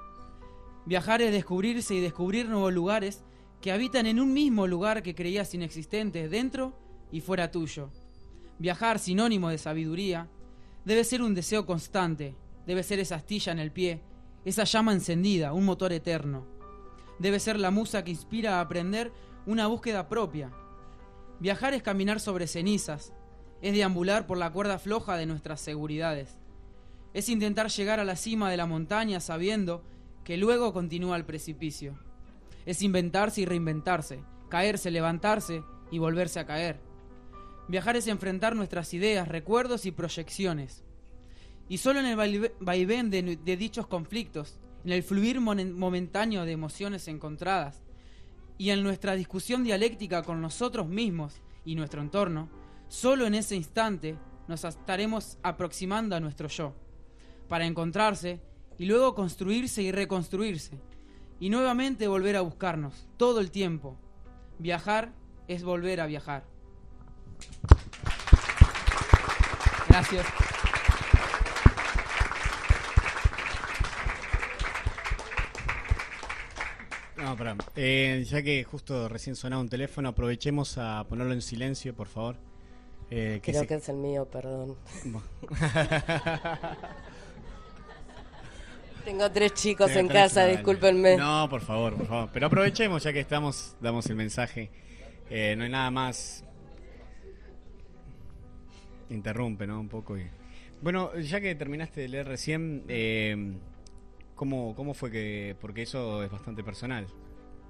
[0.86, 3.24] Viajar es descubrirse y descubrir nuevos lugares
[3.62, 6.74] que habitan en un mismo lugar que creías inexistentes dentro
[7.12, 7.89] y fuera tuyo.
[8.57, 10.28] Viajar, sinónimo de sabiduría,
[10.84, 12.36] debe ser un deseo constante,
[12.66, 14.01] debe ser esa astilla en el pie,
[14.45, 16.47] esa llama encendida, un motor eterno.
[17.20, 19.12] Debe ser la musa que inspira a aprender
[19.45, 20.51] una búsqueda propia.
[21.39, 23.13] Viajar es caminar sobre cenizas,
[23.61, 26.39] es deambular por la cuerda floja de nuestras seguridades.
[27.13, 29.83] Es intentar llegar a la cima de la montaña sabiendo
[30.23, 31.97] que luego continúa el precipicio.
[32.65, 36.79] Es inventarse y reinventarse, caerse, levantarse y volverse a caer.
[37.67, 40.83] Viajar es enfrentar nuestras ideas, recuerdos y proyecciones.
[41.69, 47.80] Y solo en el vaivén de, dichos conflictos, en el fluir momentáneo de emociones encontradas,
[48.62, 52.47] y en nuestra discusión dialéctica con nosotros mismos y nuestro entorno,
[52.91, 54.18] Solo en ese instante
[54.49, 56.74] nos estaremos aproximando a nuestro yo,
[57.47, 58.41] para encontrarse
[58.78, 60.78] y luego construirse y reconstruirse,
[61.39, 63.97] y nuevamente volver a buscarnos, todo el tiempo.
[64.59, 65.14] Viajar
[65.47, 66.43] es volver a viajar.
[69.88, 70.51] Gracias.
[77.32, 77.55] No, pará.
[77.77, 82.36] Eh, ya que justo recién sonaba un teléfono, aprovechemos a ponerlo en silencio, por favor.
[83.09, 84.75] Eh, Creo se- que es el mío, perdón.
[89.05, 90.57] Tengo tres chicos Tengo en tres, casa, dale.
[90.57, 91.15] discúlpenme.
[91.15, 92.29] No, por favor, por favor.
[92.34, 94.69] Pero aprovechemos, ya que estamos, damos el mensaje.
[95.29, 96.43] Eh, no hay nada más.
[99.09, 99.79] Interrumpe, ¿no?
[99.79, 100.17] Un poco.
[100.17, 100.27] y-
[100.82, 103.53] Bueno, ya que terminaste de leer recién, eh,
[104.41, 105.55] ¿cómo, ¿cómo fue que.?
[105.61, 107.05] Porque eso es bastante personal.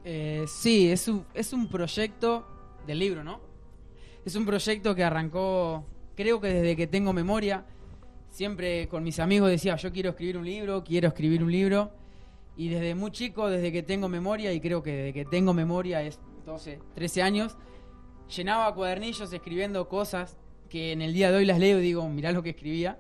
[0.05, 2.47] Eh, sí, es un, es un proyecto
[2.87, 3.41] del libro, ¿no?
[4.23, 7.65] Es un proyecto que arrancó, creo que desde que tengo memoria.
[8.29, 11.91] Siempre con mis amigos decía, yo quiero escribir un libro, quiero escribir un libro.
[12.55, 16.01] Y desde muy chico, desde que tengo memoria, y creo que desde que tengo memoria
[16.01, 17.57] es 12, 13 años,
[18.33, 20.37] llenaba cuadernillos escribiendo cosas
[20.69, 22.97] que en el día de hoy las leo y digo, mirá lo que escribía.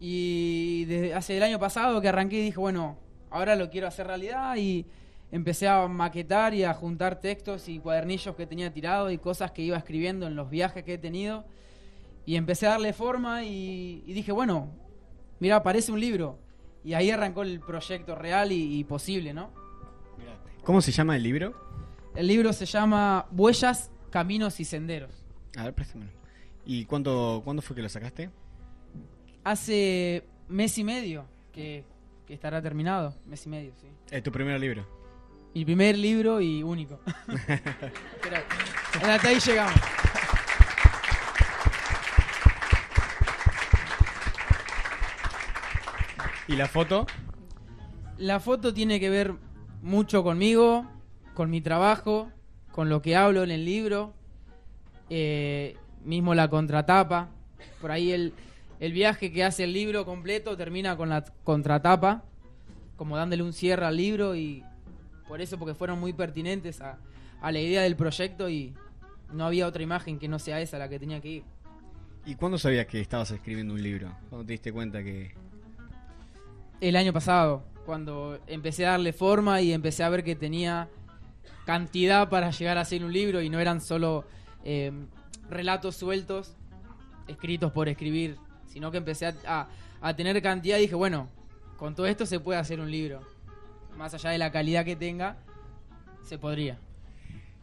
[0.00, 2.98] Y desde hace el año pasado que arranqué dije, bueno,
[3.30, 4.86] ahora lo quiero hacer realidad y
[5.32, 9.62] empecé a maquetar y a juntar textos y cuadernillos que tenía tirado y cosas que
[9.62, 11.44] iba escribiendo en los viajes que he tenido.
[12.24, 14.68] Y empecé a darle forma y, y dije, bueno,
[15.38, 16.38] mira, parece un libro.
[16.84, 19.50] Y ahí arrancó el proyecto real y, y posible, ¿no?
[20.62, 21.54] ¿Cómo se llama el libro?
[22.16, 25.24] El libro se llama Huellas, Caminos y Senderos.
[25.56, 26.10] A ver, préstamelo.
[26.64, 28.30] ¿Y cuánto, cuándo fue que lo sacaste?
[29.46, 31.84] Hace mes y medio que,
[32.26, 33.14] que estará terminado.
[33.26, 33.86] Mes y medio, sí.
[34.10, 34.84] Es tu primer libro.
[35.54, 36.98] Mi primer libro y único.
[38.22, 39.80] Pero hasta ahí llegamos.
[46.48, 47.06] ¿Y la foto?
[48.18, 49.32] La foto tiene que ver
[49.80, 50.90] mucho conmigo,
[51.34, 52.32] con mi trabajo,
[52.72, 54.12] con lo que hablo en el libro,
[55.08, 57.28] eh, mismo la contratapa.
[57.80, 58.32] Por ahí el,
[58.80, 62.24] el viaje que hace el libro completo termina con la contratapa,
[62.96, 64.64] como dándole un cierre al libro y
[65.28, 66.98] por eso, porque fueron muy pertinentes a,
[67.40, 68.74] a la idea del proyecto y
[69.32, 71.44] no había otra imagen que no sea esa la que tenía que ir.
[72.24, 74.12] ¿Y cuándo sabías que estabas escribiendo un libro?
[74.28, 75.32] ¿Cuándo te diste cuenta que.?
[76.80, 80.88] El año pasado, cuando empecé a darle forma y empecé a ver que tenía
[81.64, 84.24] cantidad para llegar a ser un libro y no eran solo
[84.64, 84.92] eh,
[85.48, 86.56] relatos sueltos,
[87.28, 88.36] escritos por escribir,
[88.68, 89.68] sino que empecé a, a-
[90.00, 91.28] a tener cantidad y dije, bueno,
[91.78, 93.22] con todo esto se puede hacer un libro.
[93.96, 95.36] Más allá de la calidad que tenga,
[96.24, 96.78] se podría.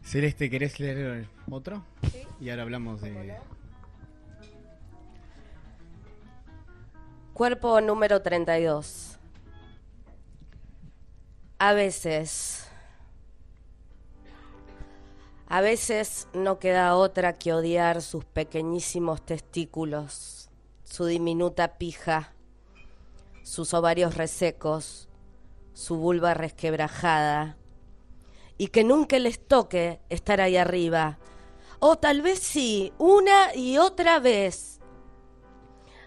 [0.02, 1.82] Celeste, ¿querés leer otro?
[2.40, 3.36] Y ahora hablamos de.
[7.32, 9.18] Cuerpo número 32.
[11.58, 12.68] A veces.
[15.48, 20.43] A veces no queda otra que odiar sus pequeñísimos testículos,
[20.94, 22.34] su diminuta pija,
[23.42, 25.08] sus ovarios resecos,
[25.72, 27.56] su vulva resquebrajada,
[28.58, 31.18] y que nunca les toque estar ahí arriba.
[31.80, 34.80] O tal vez sí, una y otra vez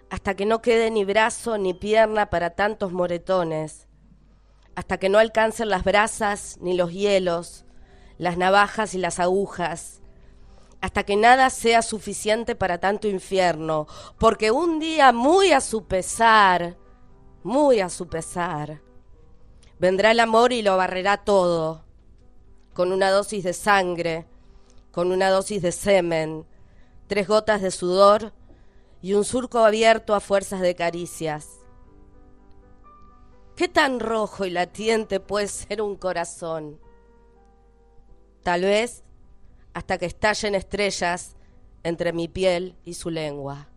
[0.09, 3.89] hasta que no quede ni brazo ni pierna para tantos moretones,
[4.73, 7.65] hasta que no alcancen las brasas ni los hielos,
[8.17, 10.01] las navajas y las agujas,
[10.81, 16.77] hasta que nada sea suficiente para tanto infierno, porque un día muy a su pesar,
[17.43, 18.81] muy a su pesar,
[19.79, 21.83] vendrá el amor y lo barrerá todo,
[22.73, 24.27] con una dosis de sangre,
[24.91, 26.45] con una dosis de semen,
[27.07, 28.33] tres gotas de sudor,
[29.01, 31.59] y un surco abierto a fuerzas de caricias.
[33.55, 36.79] ¿Qué tan rojo y latiente puede ser un corazón?
[38.43, 39.03] Tal vez
[39.77, 41.35] hasta que estallen estrellas
[41.83, 43.67] entre mi piel y su lengua.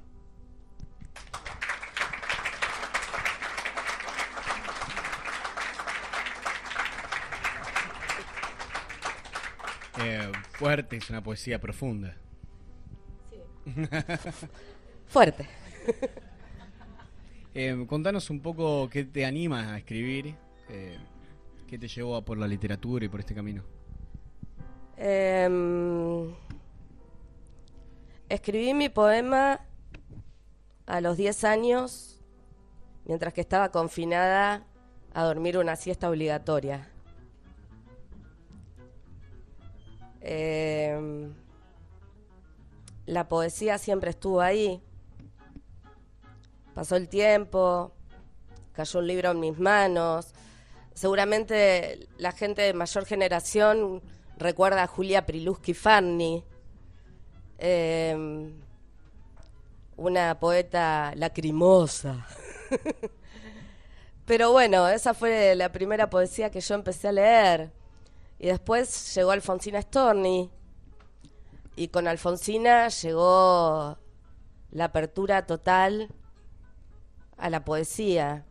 [10.02, 12.16] Eh, fuerte, es una poesía profunda.
[15.06, 15.46] Fuerte.
[17.52, 20.36] Eh, contanos un poco qué te anima a escribir,
[20.68, 20.96] eh,
[21.66, 23.64] qué te llevó a por la literatura y por este camino.
[25.02, 26.34] Em,
[28.28, 29.66] escribí mi poema
[30.84, 32.20] a los 10 años,
[33.06, 34.66] mientras que estaba confinada
[35.14, 36.86] a dormir una siesta obligatoria.
[40.20, 41.32] Em,
[43.06, 44.82] la poesía siempre estuvo ahí.
[46.74, 47.92] Pasó el tiempo,
[48.74, 50.34] cayó un libro en mis manos.
[50.92, 54.02] Seguramente la gente de mayor generación
[54.40, 56.42] recuerda a Julia Priluski Farni,
[57.58, 58.50] eh,
[59.96, 62.26] una poeta lacrimosa.
[64.24, 67.72] Pero bueno, esa fue la primera poesía que yo empecé a leer.
[68.38, 70.50] Y después llegó Alfonsina Storni.
[71.76, 73.98] Y con Alfonsina llegó
[74.70, 76.08] la apertura total
[77.36, 78.46] a la poesía.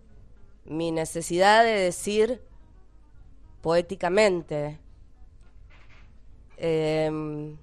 [0.66, 2.44] Mi necesidad de decir
[3.62, 4.80] poéticamente.
[6.62, 7.58] Em,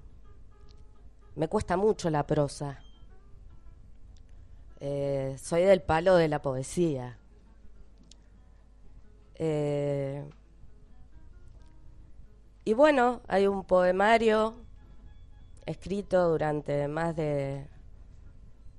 [1.35, 2.79] me cuesta mucho la prosa.
[4.79, 7.19] Eh, soy del palo de la poesía.
[9.35, 10.27] Eh,
[12.65, 14.55] y bueno, hay un poemario
[15.67, 17.67] escrito durante más de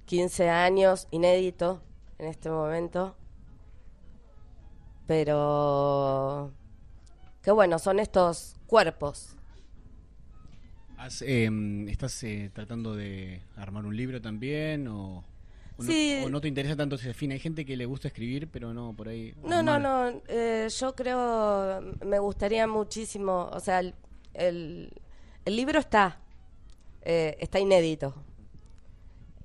[0.06, 1.80] 15 años, inédito
[2.18, 3.14] en este momento,
[5.06, 6.50] pero
[7.40, 9.37] qué bueno, son estos cuerpos.
[11.20, 15.24] Em, ¿Estás eh, tratando de armar un libro también o,
[15.78, 17.30] no, te interesa tanto ese fin?
[17.30, 19.32] Hay gente que le gusta escribir, pero no, por ahí...
[19.44, 23.94] No, no, no, eh, yo creo, me gustaría muchísimo, o sea, el,
[24.34, 24.90] el,
[25.46, 26.18] libro está,
[27.02, 28.12] eh, está inédito.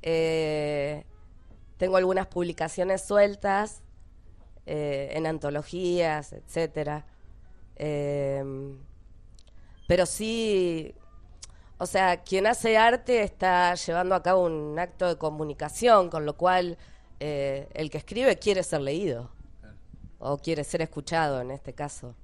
[0.01, 3.83] tengo algunas publicaciones sueltas
[4.65, 7.05] en antologías, etcétera.
[9.87, 10.95] pero sí
[11.77, 16.37] o sea, quien hace arte está llevando a cabo un acto de comunicación, con lo
[16.37, 16.77] cual
[17.19, 19.31] eh, el que escribe quiere ser leído
[20.19, 22.15] o quiere ser escuchado en este caso.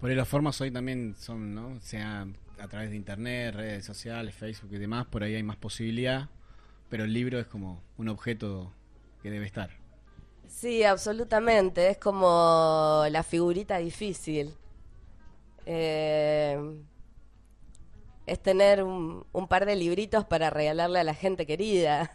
[0.00, 1.80] Por ahí las formas hoy también son, ¿no?
[1.80, 2.26] Sea
[2.58, 6.28] a través de internet, redes sociales, Facebook y demás, por ahí hay más posibilidad,
[6.88, 8.72] pero el libro es como un objeto
[9.22, 9.70] que debe estar.
[10.48, 14.54] Sí, absolutamente, es como la figurita difícil.
[15.66, 16.56] Eh,
[18.26, 22.10] es tener un, par de libritos para regalarle a la gente querida.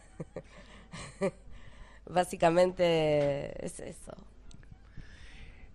[2.06, 4.14] Básicamente es eso.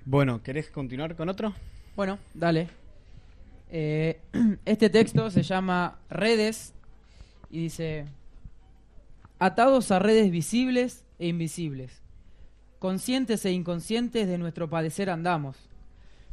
[0.04, 1.54] Bueno, ¿querés continuar con otro?
[1.96, 2.68] Bueno, dale.
[3.70, 4.20] Eh,
[4.64, 6.74] este texto se llama Redes
[7.50, 8.04] y dice,
[9.38, 12.02] atados a redes visibles e invisibles,
[12.78, 15.56] conscientes e inconscientes de nuestro padecer andamos.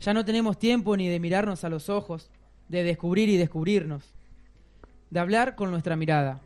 [0.02, 2.30] Ya no tenemos tiempo ni de mirarnos a los ojos,
[2.74, 4.16] de descubrir y descubrirnos,
[5.12, 6.42] de hablar con nuestra mirada.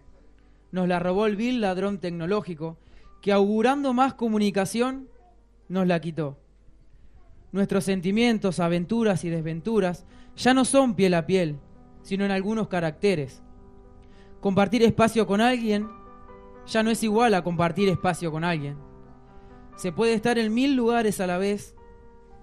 [0.74, 2.76] Nos la robó el vil ladrón tecnológico
[3.22, 5.08] que augurando más comunicación
[5.70, 6.38] nos la quitó.
[7.54, 10.06] Nuestros sentimientos, aventuras y desventuras
[10.36, 11.56] ya no son piel a piel,
[12.02, 13.42] sino en algunos caracteres.
[14.42, 15.88] Compartir espacio con alguien
[16.66, 18.76] ya no es igual a compartir espacio con alguien.
[19.78, 21.74] Se puede estar en mil lugares a la vez,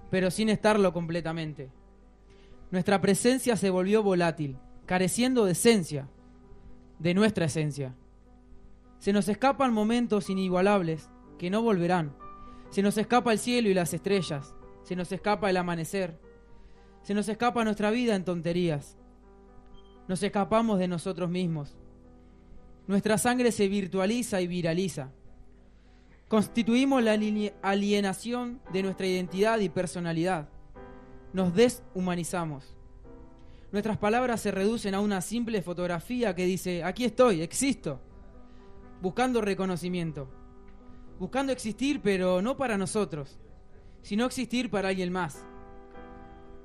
[0.09, 1.69] pero sin estarlo completamente.
[2.75, 6.09] Nuestra presencia se volvió volátil, careciendo de esencia,
[6.99, 7.95] de nuestra esencia.
[8.99, 11.09] Se nos escapan momentos inigualables
[11.39, 12.13] que no volverán.
[12.71, 14.53] Se nos escapa el cielo y las estrellas.
[14.83, 16.19] Se nos escapa el amanecer.
[17.01, 18.97] Se nos escapa nuestra vida en tonterías.
[20.09, 21.77] Nos escapamos de nosotros mismos.
[22.87, 25.13] Nuestra sangre se virtualiza y viraliza.
[26.27, 27.17] Constituimos la
[27.61, 30.49] alienación de nuestra identidad y personalidad
[31.35, 32.63] nos deshumanizamos.
[33.73, 37.99] Nuestras palabras se reducen a una simple fotografía que dice, aquí estoy, existo,
[39.01, 40.29] buscando reconocimiento,
[41.19, 43.37] buscando existir, pero no para nosotros,
[44.01, 45.45] sino existir para alguien más.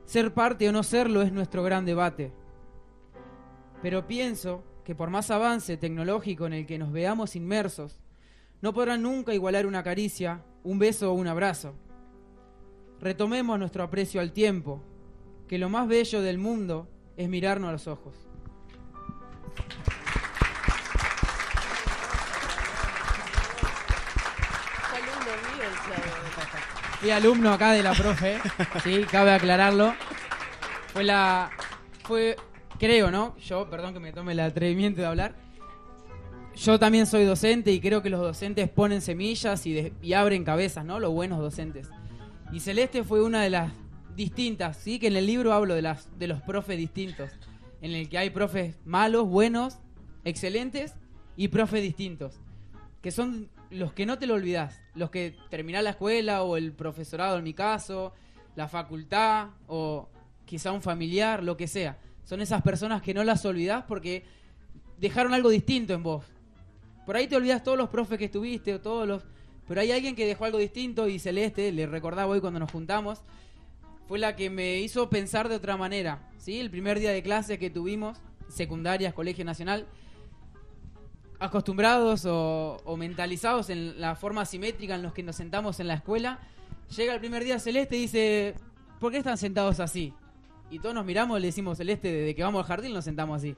[0.04, 2.32] Ser parte o no serlo es nuestro gran debate.
[3.82, 7.98] Pero pienso que por más avance tecnológico en el que nos veamos inmersos,
[8.62, 11.74] no podrán nunca igualar una caricia, un beso o un abrazo
[13.00, 14.82] retomemos nuestro aprecio al tiempo,
[15.48, 18.14] que lo más bello del mundo es mirarnos a los ojos.
[27.00, 28.38] Fui alumno acá de la profe,
[28.84, 29.94] sí, cabe aclararlo.
[30.92, 31.50] Fue la.
[32.04, 32.36] Fue.
[32.78, 33.36] Creo, ¿no?
[33.38, 35.34] Yo, perdón que me tome el atrevimiento de hablar.
[36.56, 40.84] Yo también soy docente y creo que los docentes ponen semillas y, y abren cabezas,
[40.84, 40.98] ¿no?
[40.98, 41.88] Los buenos docentes.
[42.52, 43.72] Y Celeste fue una de las
[44.16, 44.98] distintas, ¿sí?
[44.98, 47.30] Que en el libro hablo de, las, de los profes distintos,
[47.80, 49.78] en el que hay profes malos, buenos,
[50.24, 50.94] excelentes
[51.36, 52.40] y profes distintos,
[53.02, 56.72] que son los que no te lo olvidas, los que terminan la escuela o el
[56.72, 58.12] profesorado en mi caso,
[58.56, 60.08] la facultad o
[60.44, 61.98] quizá un familiar, lo que sea.
[62.24, 64.24] Son esas personas que no las olvidas porque
[64.98, 66.24] dejaron algo distinto en vos.
[67.06, 69.22] Por ahí te olvidas todos los profes que estuviste o todos los...
[69.70, 73.20] Pero hay alguien que dejó algo distinto y Celeste, le recordaba hoy cuando nos juntamos,
[74.08, 76.28] fue la que me hizo pensar de otra manera.
[76.38, 76.58] ¿sí?
[76.58, 78.18] El primer día de clase que tuvimos,
[78.48, 79.86] secundarias, Colegio Nacional,
[81.38, 86.40] acostumbrados o, mentalizados en la forma simétrica en los que nos sentamos en la escuela,
[86.96, 88.54] llega el primer día Celeste y dice,
[88.98, 90.12] ¿por qué están sentados así?
[90.68, 93.36] Y todos nos miramos y le decimos, Celeste, desde que vamos al jardín nos sentamos
[93.36, 93.54] así.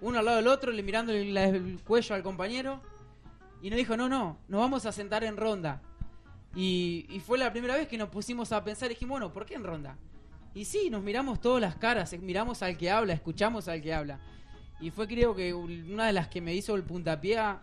[0.00, 2.80] Uno al lado del otro, le mirando el cuello al compañero.
[3.62, 5.80] Y nos dijo, no, no, nos vamos a sentar en ronda.
[6.54, 9.54] Y, fue la primera vez que nos pusimos a pensar y dijimos, bueno, ¿por qué
[9.54, 9.96] en ronda?
[10.54, 13.94] Y sí, nos miramos todas las caras, eh, miramos al que habla, escuchamos al que
[13.94, 14.18] habla.
[14.80, 17.62] Y fue creo que una de las que me hizo el puntapié a,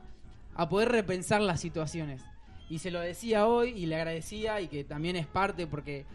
[0.70, 2.22] poder repensar las situaciones.
[2.70, 6.06] Y se lo decía hoy y le agradecía y que también es parte porque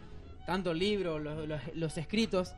[0.45, 2.53] tanto el libro, los escritos,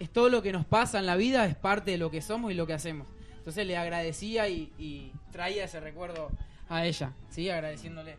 [0.00, 2.50] es todo lo que nos pasa en la vida, es parte de lo que somos
[2.50, 3.06] y lo que hacemos.
[3.44, 6.30] Entonces le agradecía y, traía ese recuerdo
[6.70, 7.50] a ella, ¿sí?
[7.50, 8.16] Agradeciéndole.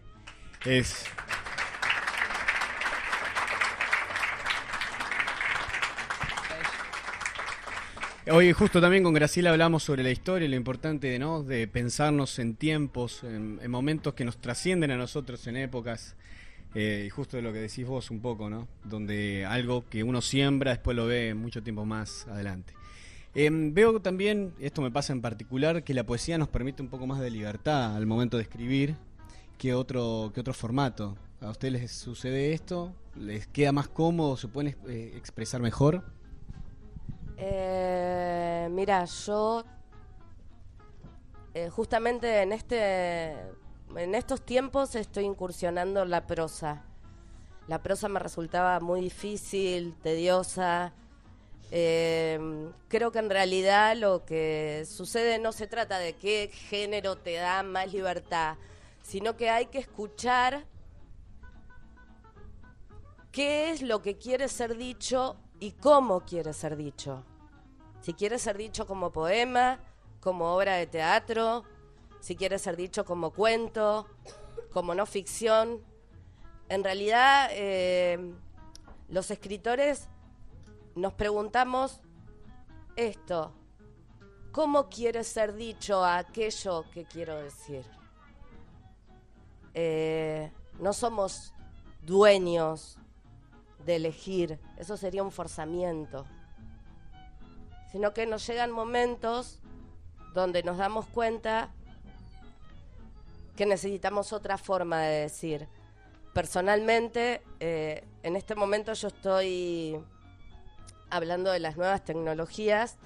[0.64, 1.06] Es.
[8.32, 11.42] Hoy justo también con Graciela hablamos sobre la historia y lo importante de, ¿no?
[11.42, 16.16] de pensarnos en tiempos, en, en momentos que nos trascienden a nosotros, en épocas,
[16.76, 18.68] eh, y justo de lo que decís vos un poco, ¿no?
[18.84, 22.76] donde algo que uno siembra después lo ve mucho tiempo más adelante.
[23.36, 27.06] Em, veo también, esto me pasa en particular, que la poesía nos permite un poco
[27.06, 28.96] más de libertad al momento de escribir
[29.58, 31.18] que otro, que otro formato.
[31.42, 32.94] ¿A ustedes les sucede esto?
[33.16, 34.38] ¿Les queda más cómodo?
[34.38, 36.04] ¿Se pueden eh, expresar mejor?
[37.38, 39.66] Eh, mira, yo
[41.54, 43.34] eh, justamente en este
[43.98, 46.84] en estos tiempos estoy incursionando en la prosa.
[47.68, 50.94] La prosa me resultaba muy difícil, tediosa.
[51.72, 52.40] Eh,
[52.88, 57.64] creo que en realidad lo que sucede no se trata de qué género te da
[57.64, 58.56] más libertad,
[59.02, 60.66] sino que hay que escuchar
[63.32, 67.24] qué es lo que quiere ser dicho y cómo quiere ser dicho.
[68.02, 69.80] Si quiere ser dicho como poema,
[70.20, 71.64] como obra de teatro,
[72.20, 74.08] si quiere ser dicho como cuento,
[74.72, 75.82] como no ficción.
[76.70, 78.34] En realidad, eh,
[79.10, 80.08] los escritores
[80.96, 82.00] nos preguntamos
[82.96, 83.52] esto,
[84.52, 87.86] ¿cómo quiere ser dicho aquello que quiero decir?
[89.74, 91.54] Eh, no somos
[92.02, 92.98] dueños
[93.86, 96.26] de elegir, eso sería un forzamiento,
[97.92, 99.60] sino que nos llegan momentos
[100.34, 101.74] donde nos damos cuenta
[103.56, 105.68] que necesitamos otra forma de decir.
[106.34, 109.98] Personalmente, eh, en este momento yo estoy
[111.10, 112.98] hablando de las nuevas tecnologías.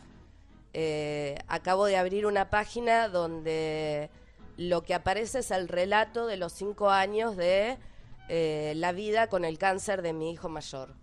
[0.74, 4.10] Eh, acabo de abrir una página donde
[4.58, 7.78] lo que aparece es el relato de los cinco años de
[8.28, 10.94] eh, la vida con el cáncer de mi hijo mayor.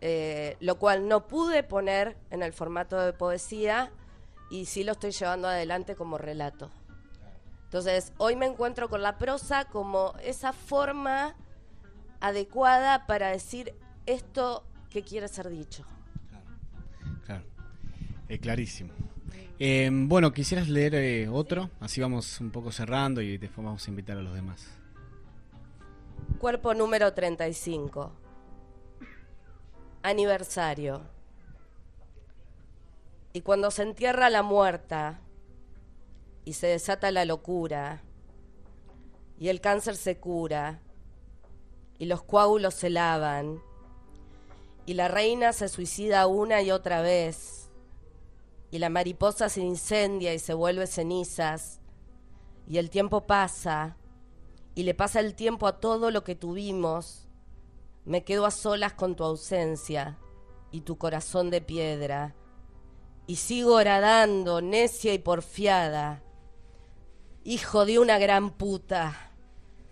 [0.00, 3.92] Eh, lo cual no pude poner en el formato de poesía
[4.50, 6.70] y sí lo estoy llevando adelante como relato.
[7.64, 11.36] Entonces, hoy me encuentro con la prosa como esa forma
[12.20, 13.74] adecuada para decir
[14.06, 15.84] esto que quiere ser dicho.
[17.24, 17.44] Claro,
[18.28, 18.92] Eh, clarísimo.
[19.58, 23.90] Eh, bueno, quisieras leer eh, otro, así vamos un poco cerrando y después vamos a
[23.90, 24.66] invitar a los demás.
[26.38, 28.12] Cuerpo número 35.
[30.02, 31.02] Aniversario.
[33.32, 35.20] Y cuando se entierra la muerta
[36.44, 38.02] y se desata la locura
[39.38, 40.80] y el cáncer se cura
[41.98, 43.60] y los coágulos se lavan
[44.86, 47.70] y la reina se suicida una y otra vez
[48.70, 51.80] y la mariposa se incendia y se vuelve cenizas
[52.66, 53.96] y el tiempo pasa
[54.74, 57.28] y le pasa el tiempo a todo lo que tuvimos,
[58.04, 60.18] me quedo a solas con tu ausencia
[60.70, 62.34] y tu corazón de piedra,
[63.26, 66.22] y sigo horadando, necia y porfiada,
[67.44, 69.28] hijo de una gran puta.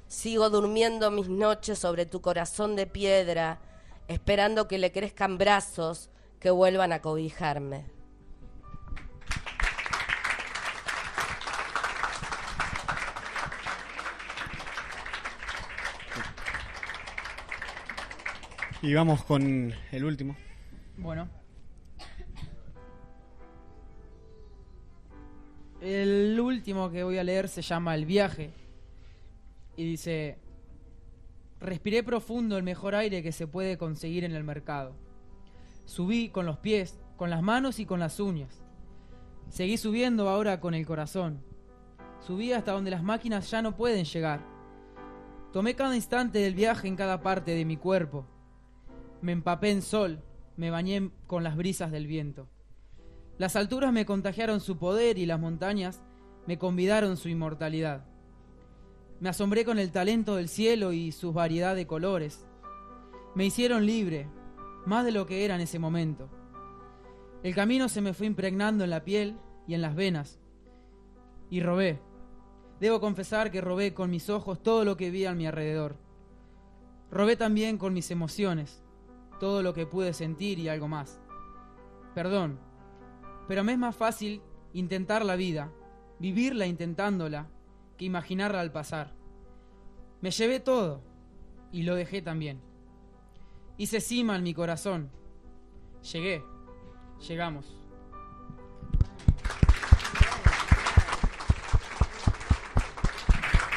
[0.09, 3.61] Sigo durmiendo mis noches sobre tu corazón de piedra,
[4.11, 7.87] esperando que le crezcan brazos que vuelvan a cobijarme.
[18.83, 20.37] Y vamos con el último.
[20.97, 21.29] Bueno.
[25.81, 28.51] El último que voy a leer se llama El viaje.
[29.77, 30.39] Y dice,
[31.61, 34.97] respiré profundo el mejor aire que se puede conseguir en el mercado.
[35.85, 38.63] Subí con los pies, con las manos y con las uñas.
[39.49, 41.43] Seguí subiendo ahora con el corazón.
[42.21, 44.45] Subí hasta donde las máquinas ya no pueden llegar.
[45.53, 48.27] Tomé cada instante del viaje en cada parte de mi cuerpo.
[49.21, 50.23] Me empapé en sol,
[50.57, 52.49] me bañé con las brisas del viento.
[53.39, 56.03] Las alturas me contagiaron su poder y las montañas
[56.47, 58.10] me convidaron su inmortalidad.
[59.21, 62.47] Me asombré con el talento del cielo y su variedad de colores.
[63.35, 64.29] Me hicieron libre,
[64.87, 66.31] más de lo que era en ese momento.
[67.43, 70.41] El camino se me fue impregnando en la piel y en las venas.
[71.51, 72.01] Y robé.
[72.81, 75.97] Debo confesar que robé con mis ojos todo lo que vi a mi alrededor.
[77.11, 78.83] Robé también con mis emociones,
[79.39, 81.21] todo lo que pude sentir y algo más.
[82.15, 82.59] Perdón,
[83.49, 84.41] pero me es más fácil
[84.73, 85.71] intentar la vida,
[86.19, 87.51] vivirla intentándola,
[88.01, 89.13] que imaginarla al pasar.
[90.23, 91.03] Me llevé todo
[91.71, 92.63] y lo dejé también.
[93.77, 95.11] Hice cima en mi corazón.
[96.11, 96.43] Llegué,
[97.29, 97.77] llegamos.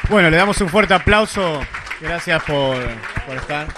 [0.08, 1.60] Bueno, le damos un fuerte aplauso.
[2.00, 2.78] Gracias por,
[3.26, 3.68] por estar.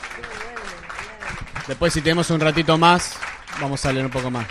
[1.67, 3.19] Después, si tenemos un ratito más,
[3.61, 4.47] vamos a leer un poco más.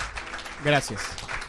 [0.62, 1.02] Gracias.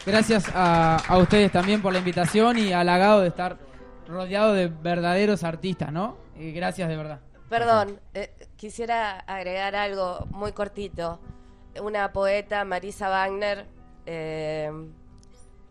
[0.05, 3.66] Gracias a, a ustedes también por la invitación y halagado de estar
[4.07, 6.17] rodeado de verdaderos artistas, ¿no?
[6.37, 7.19] Y gracias de verdad.
[7.49, 11.19] Perdón, eh, quisiera agregar algo muy cortito.
[11.81, 13.67] Una poeta, Marisa Wagner,
[14.05, 14.71] eh,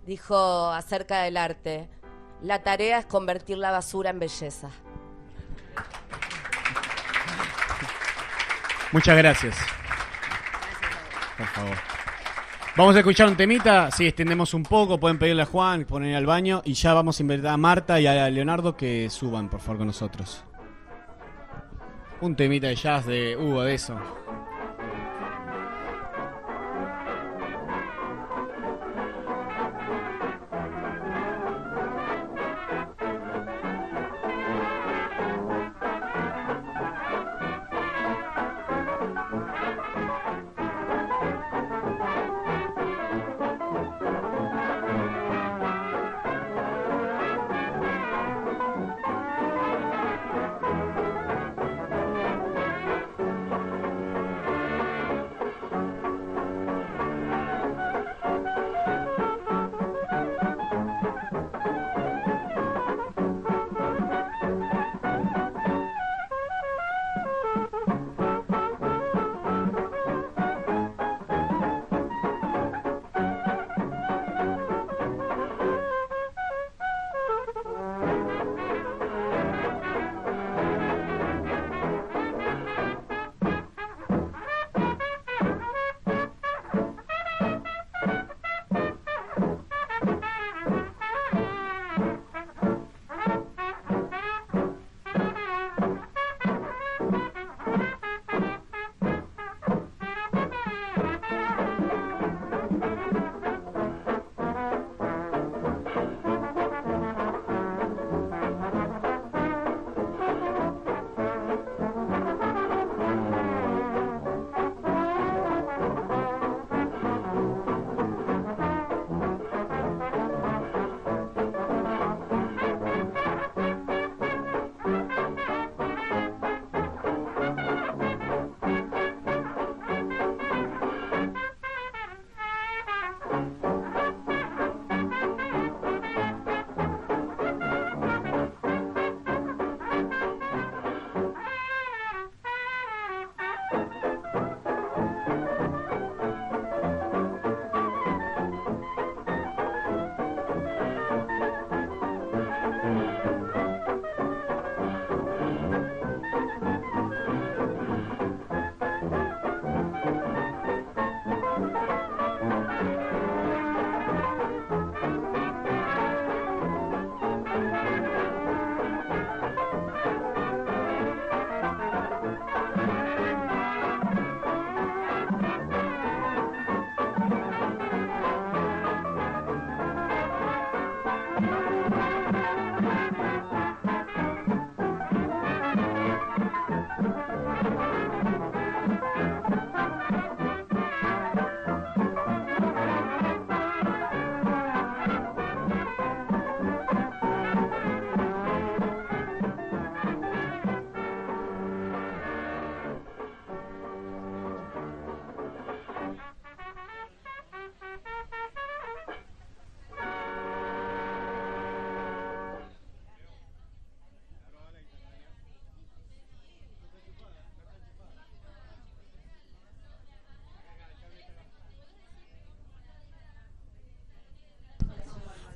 [0.07, 1.89] dijo acerca del arte,
[2.43, 4.71] la tarea es convertir la basura en belleza.
[8.93, 9.57] Muchas gracias.
[11.37, 11.96] Por favor.
[12.77, 16.27] Vamos a escuchar un temita, sí, extendemos un poco, pueden pedirle a Juan, poner al
[16.27, 19.79] baño y ya vamos a invitar a Marta y a Leonardo que suban, por favor,
[19.79, 20.45] con nosotros.
[22.21, 23.99] Un temita de jazz de Hugo, de eso.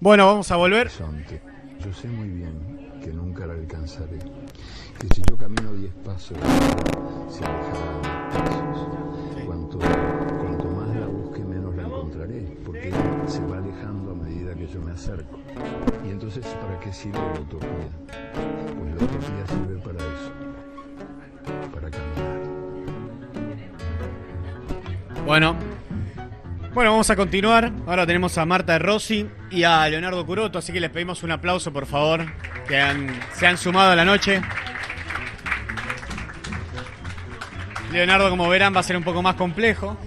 [0.02, 0.88] Bueno, vamos a volver.
[0.88, 4.18] Yo sé muy bien que nunca la alcanzaré.
[4.98, 6.38] Que si yo camino diez pasos,
[7.28, 8.88] se alejará diez pasos.
[9.44, 12.90] Cuanto, cuanto más la busque, menos la encontraré, porque
[13.26, 15.38] se va alejando a medida que yo me acerco.
[16.06, 17.68] Y entonces, ¿para qué sirve la utopía?
[18.78, 20.32] Pues la utopía sirve para eso,
[21.74, 22.40] para caminar.
[25.26, 25.56] Bueno.
[26.72, 27.72] Bueno, vamos a continuar.
[27.86, 31.72] Ahora tenemos a Marta Rossi y a Leonardo Curoto, así que les pedimos un aplauso,
[31.72, 32.26] por favor,
[32.68, 34.40] que han- se han sumado a la noche.
[37.92, 39.98] Leonardo, como verán, va a ser un poco más complejo.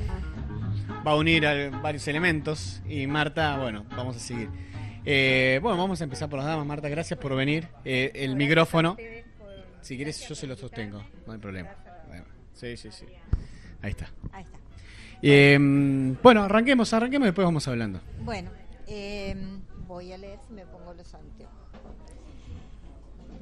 [1.05, 1.43] Va a unir
[1.81, 2.81] varios elementos.
[2.87, 4.47] Y Marta, bueno, vamos a seguir.
[5.05, 6.65] Eh, bueno, vamos a empezar por las damas.
[6.65, 7.67] Marta, gracias por venir.
[7.83, 8.95] Eh, el micrófono.
[9.81, 11.03] Si quieres, yo se lo sostengo.
[11.27, 11.71] No hay problema.
[12.53, 13.05] Sí, sí, sí.
[13.81, 14.07] Ahí está.
[14.31, 14.57] Ahí está.
[15.25, 15.57] Eh,
[16.21, 18.01] bueno, arranquemos, arranquemos y después vamos hablando.
[18.25, 18.51] Bueno,
[18.87, 19.33] eh,
[19.87, 21.55] voy a leer si me pongo los anteojos.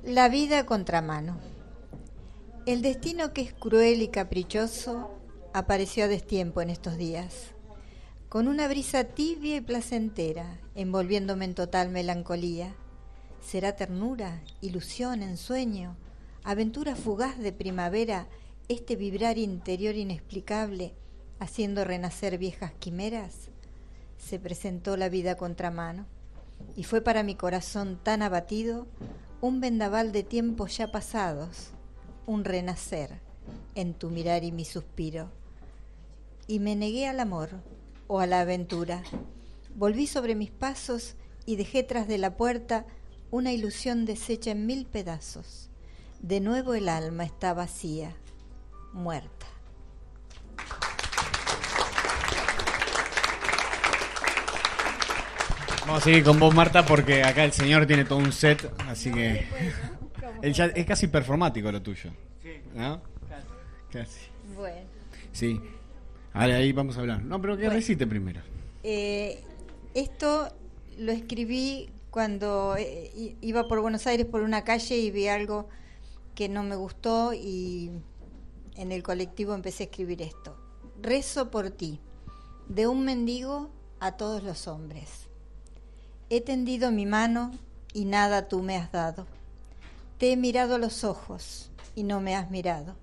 [0.04, 1.40] La vida contramano.
[2.68, 5.10] El destino que es cruel y caprichoso
[5.54, 7.56] apareció a destiempo en estos días,
[8.30, 12.76] con una brisa tibia y placentera, envolviéndome en total melancolía.
[13.42, 15.98] ¿Será ternura, ilusión, ensueño,
[16.44, 18.28] aventura fugaz de primavera,
[18.70, 20.94] este vibrar interior inexplicable,
[21.42, 23.50] haciendo renacer viejas quimeras?
[24.20, 26.06] Se presentó la vida contramano,
[26.76, 28.86] y fue para mi corazón tan abatido
[29.42, 31.72] un vendaval de tiempos ya pasados,
[32.28, 33.20] un renacer
[33.74, 35.32] en tu mirar y mi suspiro.
[36.46, 37.50] Y me negué al amor
[38.06, 39.02] o a la aventura.
[39.76, 41.16] Volví sobre mis pasos
[41.48, 42.86] y dejé tras de la puerta
[43.32, 45.72] una ilusión deshecha en mil pedazos.
[46.22, 48.16] De nuevo el alma está vacía,
[48.94, 49.51] muerta.
[55.82, 59.12] Vamos a seguir con vos, Marta, porque acá el señor tiene todo un set, así
[59.12, 59.46] que.
[60.42, 62.10] El es casi performático lo tuyo.
[62.74, 63.00] ¿No?
[63.92, 64.22] Casi.
[64.56, 64.88] Bueno.
[65.32, 65.62] Sí.
[66.34, 67.22] Ahora ahí vamos a hablar.
[67.22, 67.76] No, pero ¿qué Bueno.
[67.76, 68.42] recite primero?
[68.84, 69.44] Eh,
[69.94, 70.52] esto
[70.98, 75.70] lo escribí cuando eh, i- iba por Buenos Aires por una calle y vi algo
[76.34, 77.92] que no me gustó y
[78.76, 80.58] en el colectivo empecé a escribir esto.
[81.04, 82.00] Rezo por ti,
[82.68, 85.21] de un mendigo a todos los hombres.
[86.34, 87.52] He tendido mi mano
[87.92, 89.28] y nada tú me has dado.
[90.18, 92.96] Te he mirado los ojos y no me has mirado.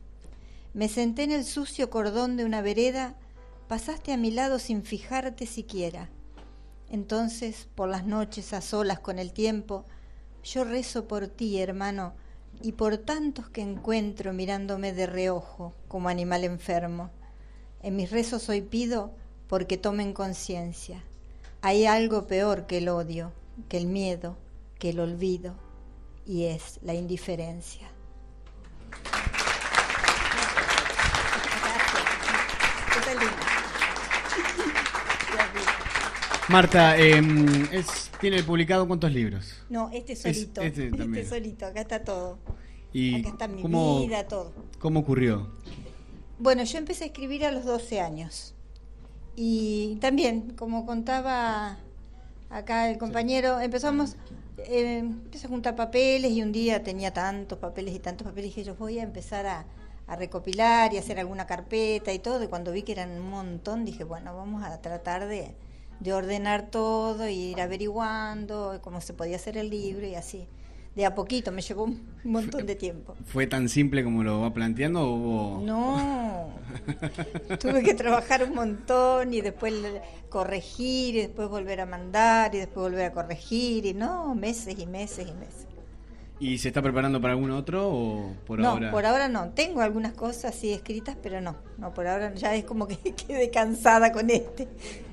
[0.72, 3.16] Me senté en el sucio cordón de una vereda,
[3.68, 6.09] pasaste a mi lado sin fijarte siquiera.
[6.88, 9.84] Entonces, por las noches a solas con el tiempo,
[10.42, 12.14] yo rezo por ti, hermano,
[12.62, 17.10] y por tantos que encuentro mirándome de reojo como animal enfermo.
[17.82, 19.12] En mis rezos hoy pido
[19.48, 21.05] porque tomen conciencia.
[21.60, 23.32] Hay algo peor que el odio,
[23.68, 24.36] que el miedo,
[24.78, 25.55] que el olvido,
[26.26, 27.89] y es la indiferencia.
[36.48, 37.20] Marta, eh,
[37.72, 39.62] es, tiene publicado cuántos libros?
[39.68, 40.62] No, este Es- solito.
[40.62, 41.28] este este también.
[41.28, 42.39] solito, acá está todo.
[42.93, 44.52] ¿Y Acá está mi cómo, vida, todo.
[44.78, 45.51] ¿Cómo ocurrió?
[46.39, 48.55] Bueno, yo empecé a escribir a los 12 años.
[49.40, 51.78] Y también, como contaba
[52.51, 54.16] acá el compañero, empezamos,
[54.56, 58.55] eh, empecé a juntar papeles y un día tenía tantos papeles y tantos papeles y
[58.55, 59.65] dije, yo voy a empezar a,
[60.09, 62.43] a recopilar y hacer alguna carpeta y todo.
[62.43, 65.55] Y cuando vi que eran un montón, dije, bueno, vamos a tratar de,
[66.01, 70.48] de ordenar todo e ir averiguando cómo se podía hacer el libro y así.
[70.98, 73.14] De a poquito, me llevó un montón de tiempo.
[73.24, 75.62] ¿Fue tan simple como lo va planteando o hubo...
[75.64, 76.48] No,
[77.60, 79.74] tuve que trabajar un montón y después
[80.28, 84.86] corregir y después volver a mandar y después volver a corregir y no, meses y
[84.88, 85.67] meses y meses.
[86.40, 88.90] ¿Y se está preparando para algún otro o por no, ahora?
[88.93, 89.51] por ahora no.
[89.51, 92.97] Tengo algunas cosas sí escritas, pero no, no, por ahora ya es como que
[93.27, 94.69] quedé cansada con este.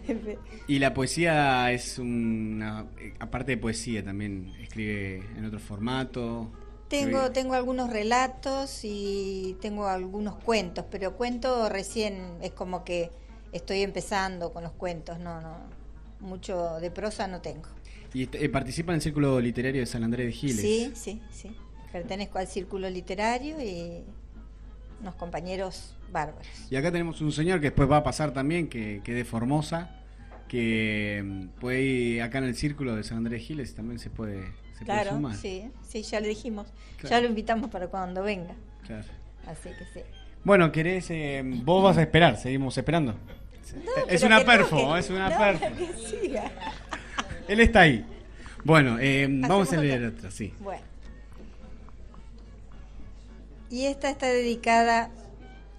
[0.67, 2.87] Y la poesía es una...
[2.99, 6.51] eh, Aparte de poesía, también escribe en otro formato.
[6.87, 13.11] Tengo, tengo algunos relatos y tengo algunos cuentos, pero cuento recién es como que
[13.51, 15.57] estoy empezando con los cuentos, no, no,
[16.19, 17.67] mucho de prosa no tengo.
[18.15, 20.61] Y eh, participa en el Círculo Literario de San Andrés de Giles.
[20.61, 21.51] Sí, sí, sí.
[21.91, 24.03] Pertenezco al círculo literario y
[25.01, 26.47] unos compañeros bárbaros.
[26.69, 29.25] Y acá tenemos un señor que después va a pasar también, que, que es de
[29.25, 29.91] Formosa,
[30.47, 34.09] que mm, puede ir acá en el Círculo de San Andrés de Giles, también se
[34.09, 35.35] puede, se puede Claro, sumar.
[35.35, 36.67] sí, sí, ya le dijimos.
[36.97, 37.15] Claro.
[37.15, 38.55] Ya lo invitamos para cuando venga.
[38.87, 39.03] Claro.
[39.47, 40.05] Así que sí.
[40.45, 43.13] Bueno, querés, eh, vos vas a esperar, seguimos esperando.
[43.13, 45.65] No, es una perfo, que- es una no, perfo.
[45.77, 45.93] que
[46.27, 46.51] siga.
[47.47, 48.05] Él está ahí.
[48.63, 50.17] Bueno, eh, vamos a leer otra.
[50.17, 50.53] otra, sí.
[50.59, 50.83] Bueno.
[53.69, 55.11] Y esta está dedicada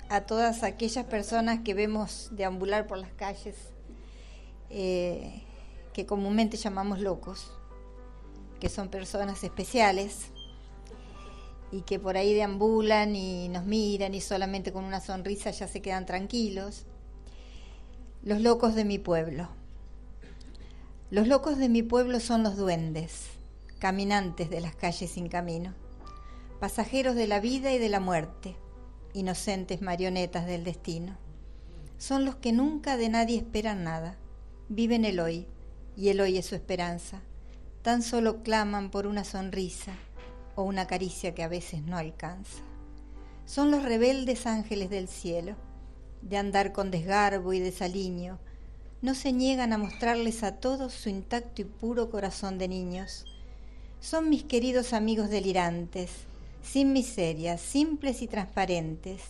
[0.09, 3.57] a todas aquellas personas que vemos deambular por las calles,
[4.71, 5.43] eh,
[5.93, 7.53] que comúnmente llamamos locos,
[8.61, 10.27] que son personas especiales
[11.73, 15.83] y que por ahí deambulan y nos miran y solamente con una sonrisa ya se
[15.83, 16.85] quedan tranquilos.
[18.23, 19.49] Los locos de mi pueblo.
[21.09, 23.27] Los locos de mi pueblo son los duendes,
[23.79, 25.73] caminantes de las calles sin camino,
[26.59, 28.57] pasajeros de la vida y de la muerte,
[29.13, 31.17] inocentes marionetas del destino.
[31.97, 34.17] Son los que nunca de nadie esperan nada,
[34.69, 35.47] viven el hoy,
[35.97, 37.23] y el hoy es su esperanza.
[37.83, 39.93] Tan solo claman por una sonrisa
[40.57, 42.65] o una caricia que a veces no alcanza.
[43.45, 45.55] Son los rebeldes ángeles del cielo,
[46.21, 48.41] de andar con desgarbo y desaliño,
[49.03, 53.27] no se niegan a mostrarles a todos su intacto y puro corazón de niños.
[54.01, 56.11] Son mis queridos amigos delirantes,
[56.63, 59.21] sin miserias, simples y transparentes,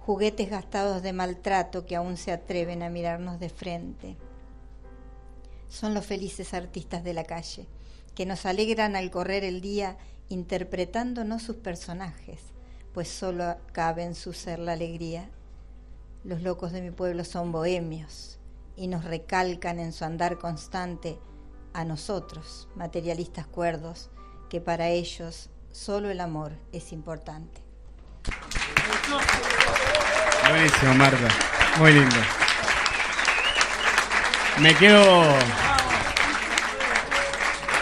[0.00, 4.16] juguetes gastados de maltrato que aún se atreven a mirarnos de frente.
[5.68, 7.66] Son los felices artistas de la calle,
[8.14, 12.40] que nos alegran al correr el día interpretándonos sus personajes,
[12.94, 15.28] pues solo cabe en su ser la alegría.
[16.24, 18.37] Los locos de mi pueblo son bohemios
[18.78, 21.18] y nos recalcan en su andar constante
[21.74, 24.10] a nosotros, materialistas cuerdos,
[24.48, 27.62] que para ellos solo el amor es importante.
[30.48, 31.28] Buenísimo, Marta.
[31.78, 32.16] Muy lindo.
[34.58, 35.24] Me quedo.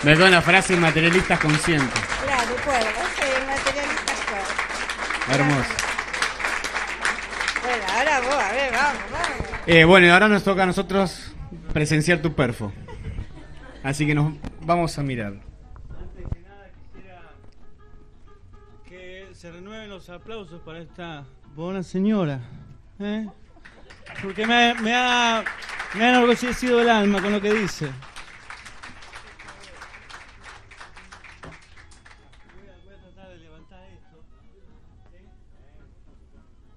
[0.03, 2.01] Me quedo en la frase materialistas conscientes.
[2.25, 5.31] Claro, cuerdos, sí, materialistas cuerdos.
[5.31, 5.75] Hermoso.
[7.63, 9.26] Bueno, ahora vos, a ver, vamos, vamos.
[9.69, 11.35] Eh, bueno, y ahora nos toca a nosotros
[11.73, 12.73] presenciar tu perfo.
[13.83, 15.35] Así que nos vamos a mirar.
[18.89, 21.25] Que se renueven los aplausos para esta
[21.57, 22.41] buena señora.
[23.01, 23.27] ¿eh?
[24.23, 25.43] Porque me, me ha,
[25.95, 27.91] me ha enorgullecido el alma con lo que dice.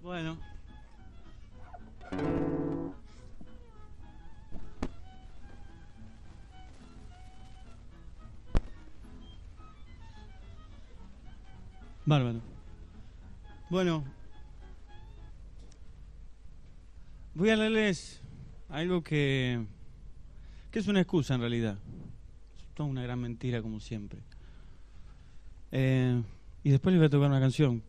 [0.01, 0.39] Bueno.
[12.10, 12.41] Bárbaro.
[13.69, 14.03] Bueno,
[17.36, 18.23] voy a leerles
[18.68, 19.64] algo que,
[20.72, 21.77] que es una excusa en realidad.
[22.57, 24.22] Es toda una gran mentira como siempre.
[25.72, 26.19] Eh,
[26.64, 27.84] y después les voy a tocar una canción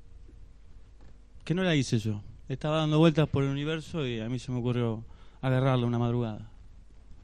[1.43, 2.21] que no la hice yo.
[2.47, 5.03] Estaba dando vueltas por el universo y a mí se me ocurrió
[5.41, 6.51] agarrarla una madrugada.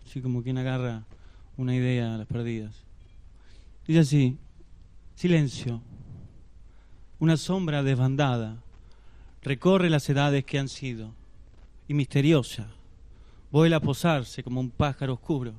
[0.07, 1.05] Así como quien agarra
[1.59, 2.87] una idea a las perdidas.
[3.87, 4.39] Dice así,
[5.15, 5.83] silencio.
[7.19, 8.57] Una sombra desbandada
[9.43, 11.13] recorre las edades que han sido
[11.89, 12.67] y misteriosa
[13.51, 15.55] vuela a posarse como un pájaro oscuro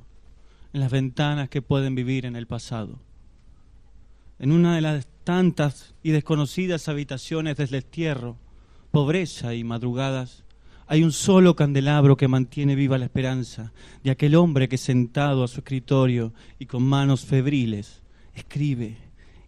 [0.71, 2.99] en las ventanas que pueden vivir en el pasado.
[4.37, 8.37] En una de las tantas y desconocidas habitaciones del destierro,
[8.91, 10.43] pobreza y madrugadas,
[10.85, 13.73] hay un solo candelabro que mantiene viva la esperanza
[14.03, 18.03] de aquel hombre que sentado a su escritorio y con manos febriles
[18.35, 18.97] escribe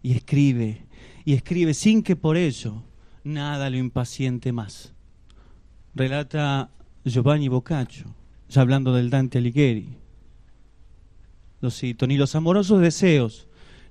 [0.02, 0.82] y escribe
[1.24, 2.82] y escribe sin que por ello
[3.24, 4.92] nada lo impaciente más.
[5.94, 6.70] Relata
[7.04, 8.06] Giovanni Boccaccio,
[8.48, 9.96] ya hablando del Dante Alighieri.
[11.60, 13.48] Lo cito, ni los amorosos deseos,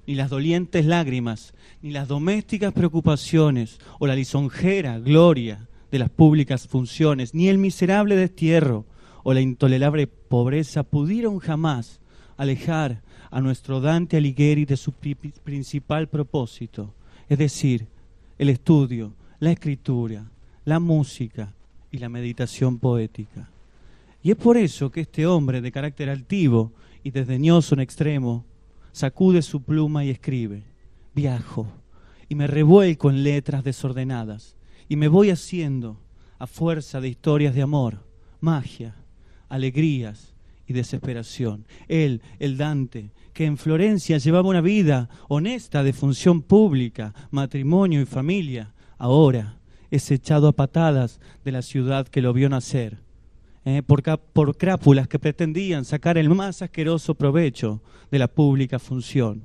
[0.07, 6.67] ni las dolientes lágrimas, ni las domésticas preocupaciones o la lisonjera gloria de las públicas
[6.67, 8.85] funciones, ni el miserable destierro
[9.23, 11.99] o la intolerable pobreza pudieron jamás
[12.37, 16.95] alejar a nuestro Dante Alighieri de su pri- principal propósito,
[17.29, 17.87] es decir,
[18.37, 20.29] el estudio, la escritura,
[20.65, 21.53] la música
[21.91, 23.49] y la meditación poética.
[24.21, 26.73] Y es por eso que este hombre de carácter altivo
[27.03, 28.45] y desdeñoso en extremo
[28.91, 30.63] sacude su pluma y escribe,
[31.13, 31.67] viajo
[32.27, 34.57] y me revuelco en letras desordenadas
[34.87, 35.99] y me voy haciendo
[36.39, 38.03] a fuerza de historias de amor,
[38.41, 38.95] magia,
[39.47, 40.33] alegrías
[40.69, 41.65] y desesperación.
[41.87, 48.05] Él, el Dante, que en Florencia llevaba una vida honesta de función pública, matrimonio y
[48.05, 49.57] familia, ahora
[49.89, 52.99] es echado a patadas de la ciudad que lo vio nacer,
[53.65, 57.81] eh, por, por crápulas que pretendían sacar el más asqueroso provecho
[58.11, 59.43] de la pública función.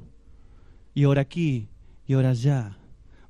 [0.93, 1.69] Y ahora aquí
[2.07, 2.77] y ahora allá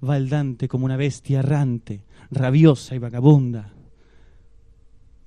[0.07, 3.73] va el Dante como una bestia errante, rabiosa y vagabunda,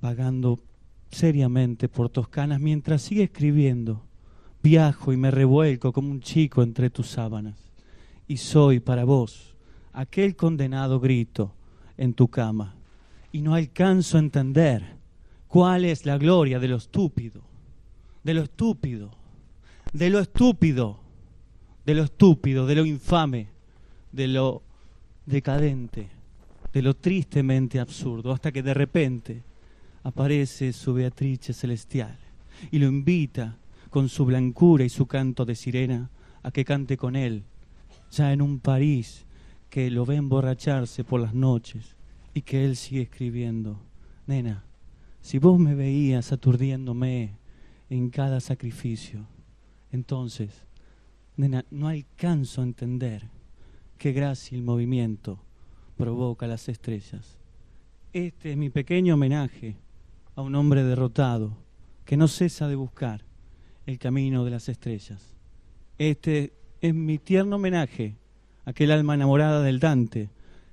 [0.01, 0.66] vagando
[1.09, 4.03] seriamente por Toscanas mientras sigue escribiendo
[4.63, 7.55] Viajo y me revuelco como un chico entre tus sábanas.
[8.27, 9.55] Y soy para vos
[9.93, 11.53] aquel condenado grito
[11.97, 12.75] en tu cama.
[13.31, 14.97] Y no alcanzo a entender
[15.47, 17.41] cuál es la gloria de lo estúpido,
[18.23, 19.11] de lo estúpido,
[19.93, 20.99] de lo estúpido,
[21.85, 23.47] de lo estúpido, de lo infame,
[24.11, 24.63] de lo
[25.25, 26.09] decadente,
[26.73, 29.43] de lo tristemente absurdo, hasta que de repente
[30.07, 32.17] aparece su Beatrice celestial
[32.71, 33.57] y lo invita
[33.89, 36.09] con su blancura y su canto de sirena
[36.43, 37.43] a que cante con él,
[38.09, 39.25] ya en un París
[39.69, 41.97] que lo ve emborracharse por las noches
[42.33, 43.81] y que él sigue escribiendo,
[44.27, 44.63] nena,
[45.19, 47.35] si vos me veías aturdiéndome
[47.89, 49.27] en cada sacrificio,
[49.91, 50.63] entonces,
[51.35, 53.27] nena, no alcanzo a entender
[53.97, 55.43] qué gracia movimiento
[55.97, 57.37] provoca las estrellas.
[58.13, 59.75] Este es mi pequeño homenaje
[60.37, 61.57] a un hombre derrotado
[62.05, 63.25] que no cesa de buscar
[63.87, 65.35] el camino de las estrellas.
[65.97, 68.15] Este es mi tierno homenaje
[68.63, 70.29] a aquel alma enamorada del Dante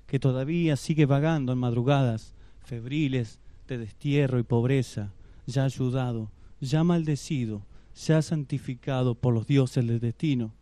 [0.06, 5.14] que todavía sigue vagando en madrugadas febriles de destierro y pobreza,
[5.46, 6.30] ya ayudado,
[6.60, 7.62] ya maldecido,
[7.96, 10.52] ya santificado por los dioses del destino,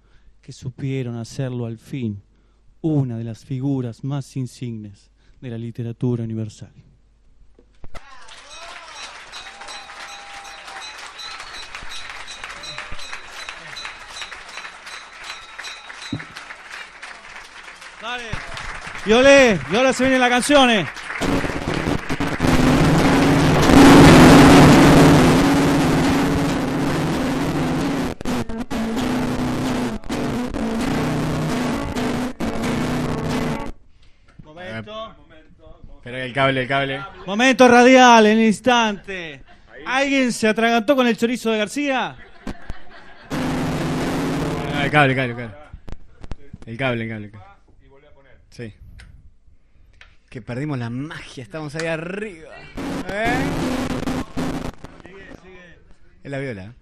[0.41, 2.23] que supieron hacerlo al fin
[2.81, 5.11] una de las figuras más insignes
[5.41, 6.73] de la literatura universal.
[18.03, 18.25] Dale.
[19.07, 20.89] Y olé, y ahora se vienen las canciones.
[36.03, 37.01] Pero el cable, el cable.
[37.25, 39.45] Momento radial, en el instante.
[39.87, 42.17] ¿Alguien se atragantó con el chorizo de García?
[44.75, 45.55] Ah, El cable, el cable, el cable.
[46.67, 47.27] El cable, el cable.
[47.27, 47.52] el cable.
[50.33, 52.49] Que perdimos la magia, estamos ahí arriba.
[53.11, 53.35] ¿Eh?
[56.25, 56.73] Es la viola.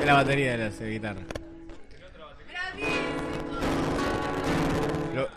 [0.00, 1.20] Es la batería de la de guitarra.
[5.14, 5.28] Lo-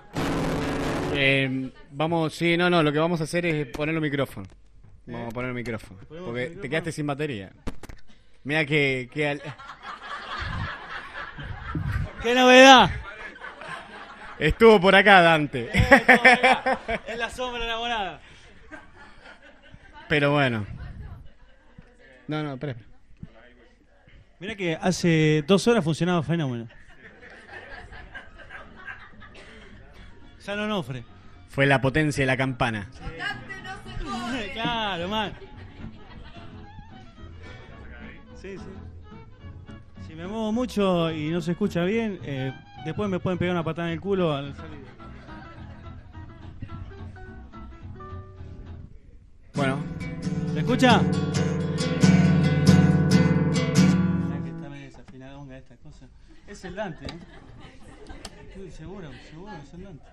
[1.15, 4.49] Eh, vamos, sí, no, no, lo que vamos a hacer es poner los micrófonos.
[5.05, 6.01] Vamos a poner el micrófono.
[6.25, 7.53] Porque te quedaste sin batería.
[8.43, 9.41] Mira que, que al-
[12.21, 12.89] ¡Qué novedad!
[14.39, 15.69] Estuvo por acá Dante.
[17.07, 18.19] Es la sombra enamorada.
[20.07, 20.65] Pero bueno.
[22.27, 22.75] No, no, espera.
[24.39, 26.67] Mira que hace dos horas funcionaba fenómeno.
[30.45, 31.03] Ya no Onofre.
[31.49, 32.89] Fue la potencia de la campana.
[34.53, 35.33] claro, man.
[38.41, 38.65] Sí, sí.
[40.07, 42.53] Si me muevo mucho y no se escucha bien, eh,
[42.85, 44.85] después me pueden pegar una patada en el culo al salir.
[49.53, 49.77] Bueno.
[50.53, 50.99] ¿Se escucha?
[50.99, 51.13] Mirá
[54.43, 56.07] que está medio desafinadonga esta cosa.
[56.47, 57.19] Es el Dante, ¿eh?
[58.47, 60.05] Estoy seguro, seguro es el Dante.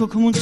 [0.00, 0.34] Seco como un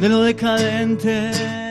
[0.00, 1.67] de lo decadente.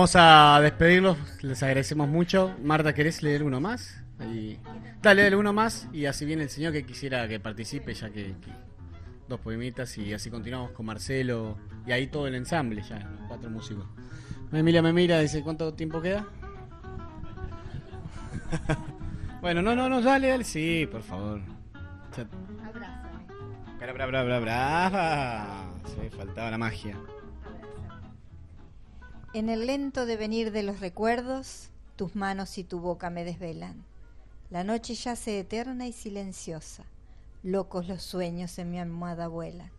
[0.00, 1.18] Vamos a despedirlos.
[1.42, 2.54] Les agradecemos mucho.
[2.64, 4.02] Marta, ¿querés leer uno más?
[4.18, 4.58] Dale,
[5.02, 8.50] dale uno más y así viene el señor que quisiera que participe, ya que, que
[9.28, 13.50] dos poemitas y así continuamos con Marcelo y ahí todo el ensamble ya, los cuatro
[13.50, 13.84] músicos.
[14.50, 16.26] Emilia me mira, dice, ¿cuánto tiempo queda?
[19.42, 21.42] bueno, no, no, no, dale, dale, sí, por favor.
[22.16, 22.26] Ya-
[23.78, 25.70] Bra, bra, bra, bra.
[25.84, 26.96] Sí, faltaba la magia.
[29.32, 33.84] En el lento devenir de los recuerdos, tus manos y tu boca me desvelan.
[34.50, 36.82] La noche yace eterna y silenciosa.
[37.44, 39.70] Locos los sueños en mi almohada vuelan.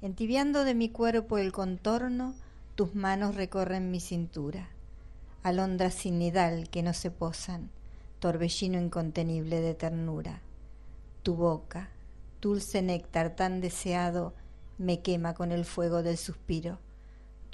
[0.00, 2.34] Entibiando de mi cuerpo el contorno,
[2.74, 4.70] tus manos recorren mi cintura.
[5.42, 7.68] Alondras sin nidal que no se posan.
[8.18, 10.40] torbellino incontenible de ternura.
[11.22, 11.90] Tu boca,
[12.40, 14.32] dulce néctar tan deseado,
[14.78, 16.78] me quema con el fuego del suspiro.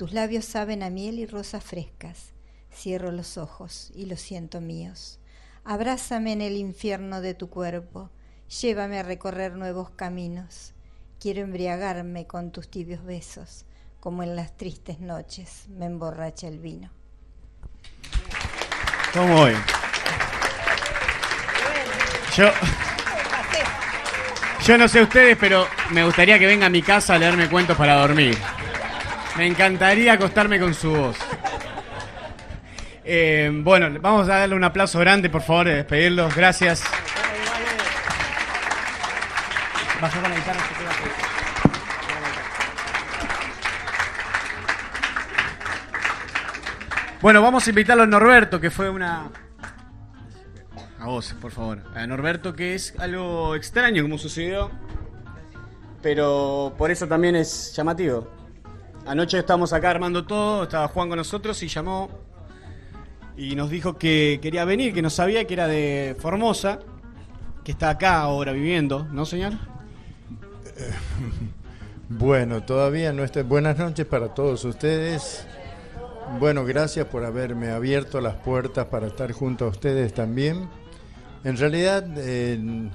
[0.02, 2.32] Tus labios saben a miel y rosas frescas.
[2.74, 5.20] Cierro los ojos y los siento míos.
[5.62, 8.10] Abrázame en el infierno de tu cuerpo,
[8.60, 10.74] llévame a recorrer nuevos caminos.
[11.20, 13.64] Quiero embriagarme con tus tibios besos,
[14.00, 16.90] como en las tristes noches me emborracha el vino.
[19.12, 19.54] ¿Cómo voy?
[22.36, 22.50] Yo,
[24.66, 27.76] yo no sé ustedes, pero me gustaría que venga a mi casa a leerme cuentos
[27.76, 28.36] para dormir.
[29.36, 31.16] Me encantaría acostarme con su voz.
[33.04, 36.34] Eh, bueno, vamos a darle un aplauso grande, por favor, de despedirlos.
[36.34, 36.84] Gracias.
[40.00, 40.60] Con la guitarra.
[47.20, 49.30] Bueno, vamos a invitarlo a Norberto, que fue una...
[50.98, 51.84] A vos, por favor.
[51.94, 54.72] A Norberto, que es algo extraño como sucedió,
[56.02, 58.41] pero por eso también es llamativo.
[59.06, 62.08] Anoche estábamos acá armando todo, estaba Juan con nosotros y llamó
[63.36, 66.78] y nos dijo que quería venir, que no sabía que era de Formosa,
[67.64, 69.54] que está acá ahora viviendo, ¿no, señor?
[72.18, 73.42] Bueno, todavía no está.
[73.42, 75.46] Buenas noches para todos ustedes.
[76.38, 80.68] Bueno, gracias por haberme abierto las puertas para estar junto a ustedes también.
[81.42, 82.90] En realidad, eh,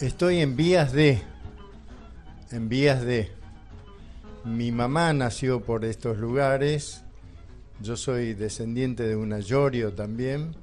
[0.00, 1.22] estoy en vías de,
[2.50, 3.30] en vías de.
[4.44, 7.04] Mi mamá nació por estos lugares.
[7.80, 10.54] Yo soy descendiente de una Yorio también.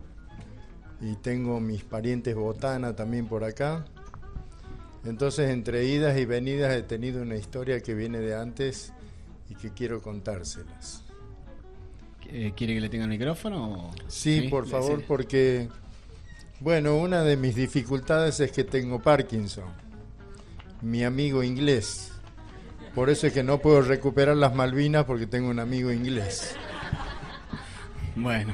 [1.01, 3.85] Y tengo mis parientes botana también por acá.
[5.05, 8.91] Entonces, entre idas y venidas he tenido una historia que viene de antes
[9.49, 11.03] y que quiero contárselas.
[12.27, 13.91] Eh, ¿Quiere que le tenga el micrófono?
[14.07, 15.67] Sí, por favor, porque,
[16.59, 19.65] bueno, una de mis dificultades es que tengo Parkinson,
[20.81, 22.11] mi amigo inglés.
[22.93, 26.55] Por eso es que no puedo recuperar las Malvinas porque tengo un amigo inglés.
[28.15, 28.53] Bueno.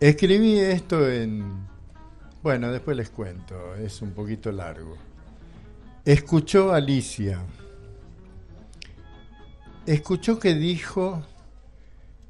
[0.00, 1.66] Escribí esto en...
[2.42, 4.96] Bueno, después les cuento, es un poquito largo.
[6.04, 7.40] Escuchó Alicia.
[9.86, 11.22] Escuchó que dijo,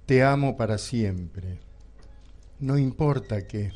[0.06, 1.60] te amo para siempre.
[2.59, 3.72] No importa qué.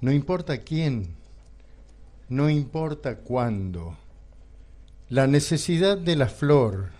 [0.00, 1.15] No importa quién.
[2.28, 3.96] No importa cuándo.
[5.08, 6.90] La necesidad de la flor,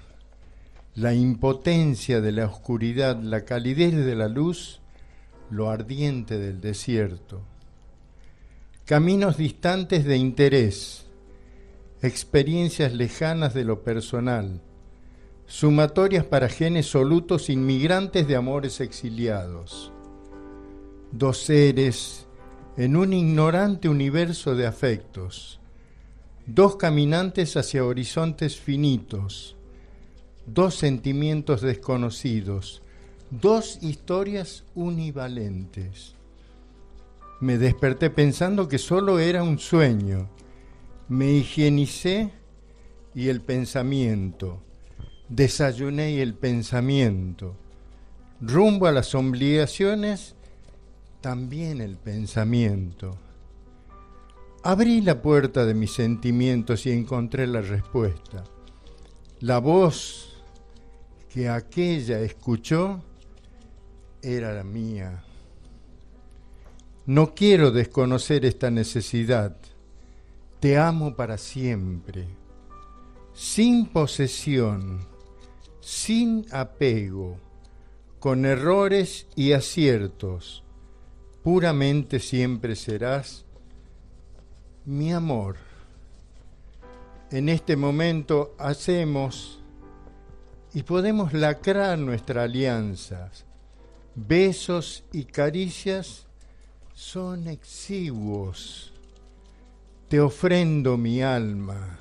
[0.94, 4.80] la impotencia de la oscuridad, la calidez de la luz,
[5.50, 7.42] lo ardiente del desierto.
[8.84, 11.06] Caminos distantes de interés,
[12.02, 14.60] experiencias lejanas de lo personal,
[15.46, 19.92] sumatorias para genes solutos inmigrantes de amores exiliados.
[21.10, 22.25] Dos seres
[22.76, 25.60] en un ignorante universo de afectos,
[26.46, 29.56] dos caminantes hacia horizontes finitos,
[30.46, 32.82] dos sentimientos desconocidos,
[33.30, 36.14] dos historias univalentes.
[37.40, 40.28] Me desperté pensando que solo era un sueño.
[41.08, 42.30] Me higienicé
[43.14, 44.62] y el pensamiento.
[45.28, 47.56] Desayuné y el pensamiento.
[48.40, 50.35] Rumbo a las obligaciones,
[51.26, 53.18] también el pensamiento.
[54.62, 58.44] Abrí la puerta de mis sentimientos y encontré la respuesta.
[59.40, 60.36] La voz
[61.28, 63.02] que aquella escuchó
[64.22, 65.24] era la mía.
[67.06, 69.56] No quiero desconocer esta necesidad.
[70.60, 72.28] Te amo para siempre,
[73.34, 75.00] sin posesión,
[75.80, 77.36] sin apego,
[78.20, 80.62] con errores y aciertos.
[81.46, 83.44] Puramente siempre serás
[84.84, 85.54] mi amor.
[87.30, 89.62] En este momento hacemos
[90.74, 93.30] y podemos lacrar nuestra alianza.
[94.16, 96.26] Besos y caricias
[96.92, 98.92] son exiguos.
[100.08, 102.00] Te ofrendo mi alma,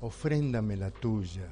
[0.00, 1.48] ofréndame la tuya.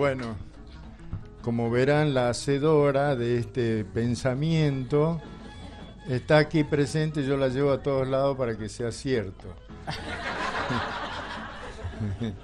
[0.00, 0.34] Bueno,
[1.42, 5.20] como verán, la hacedora de este pensamiento
[6.08, 9.54] está aquí presente, yo la llevo a todos lados para que sea cierto.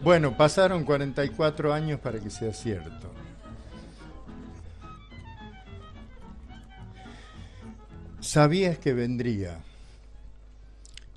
[0.00, 3.12] Bueno, pasaron 44 años para que sea cierto.
[8.20, 9.58] Sabías que vendría.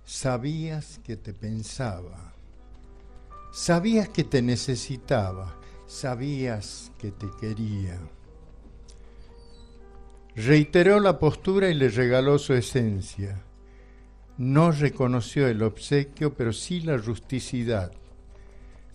[0.04, 2.31] Sabías que te pensaba.
[3.52, 5.58] Sabías que te necesitaba.
[5.86, 8.00] Sabías que te quería.
[10.38, 13.44] Reiteró la postura y le regaló su esencia.
[14.38, 17.92] No reconoció el obsequio, pero sí la rusticidad.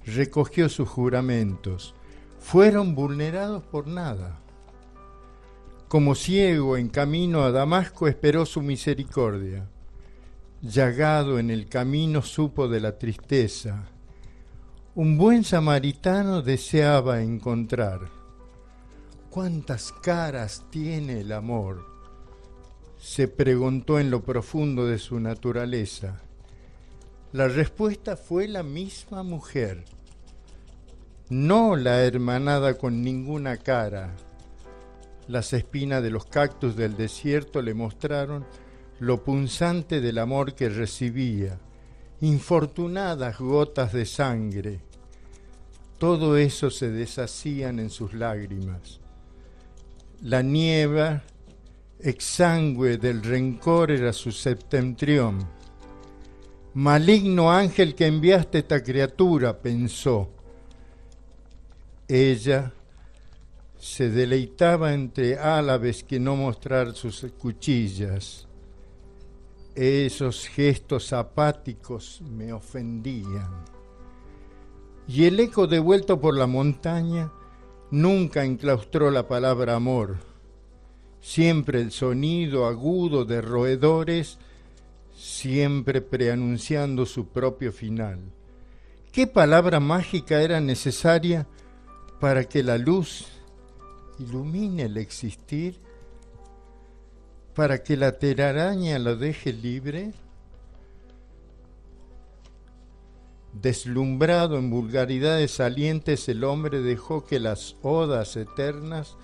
[0.06, 1.94] Recogió sus juramentos.
[2.38, 4.40] Fueron vulnerados por nada.
[5.88, 9.68] Como ciego en camino a Damasco esperó su misericordia.
[10.62, 13.90] Llagado en el camino supo de la tristeza.
[14.98, 18.08] Un buen samaritano deseaba encontrar
[19.28, 21.84] ¿Cuántas caras tiene el amor?
[22.96, 26.22] se preguntó en lo profundo de su naturaleza.
[27.32, 29.84] La respuesta fue la misma mujer,
[31.28, 34.16] no la hermanada con ninguna cara.
[35.28, 38.46] Las espinas de los cactus del desierto le mostraron
[38.98, 41.60] lo punzante del amor que recibía,
[42.20, 44.80] infortunadas gotas de sangre.
[45.98, 49.00] Todo eso se deshacían en sus lágrimas
[50.22, 51.22] la nieva
[52.00, 55.46] exangüe del rencor era su septentrión.
[56.74, 60.30] Maligno ángel que enviaste esta criatura, pensó.
[62.08, 62.72] Ella
[63.78, 68.45] se deleitaba entre álabes que no mostrar sus cuchillas.
[69.76, 73.64] Esos gestos apáticos me ofendían.
[75.06, 77.30] Y el eco devuelto por la montaña
[77.90, 80.16] Nunca enclaustró la palabra amor.
[81.20, 84.38] Siempre el sonido agudo de roedores,
[85.16, 88.18] siempre preanunciando su propio final.
[89.12, 91.46] ¿Qué palabra mágica era necesaria
[92.18, 93.26] para que la luz
[94.18, 95.78] ilumine el existir?
[97.56, 100.12] ¿Para que la telaraña lo deje libre?
[103.54, 109.16] Deslumbrado en vulgaridades salientes, el hombre dejó que las odas eternas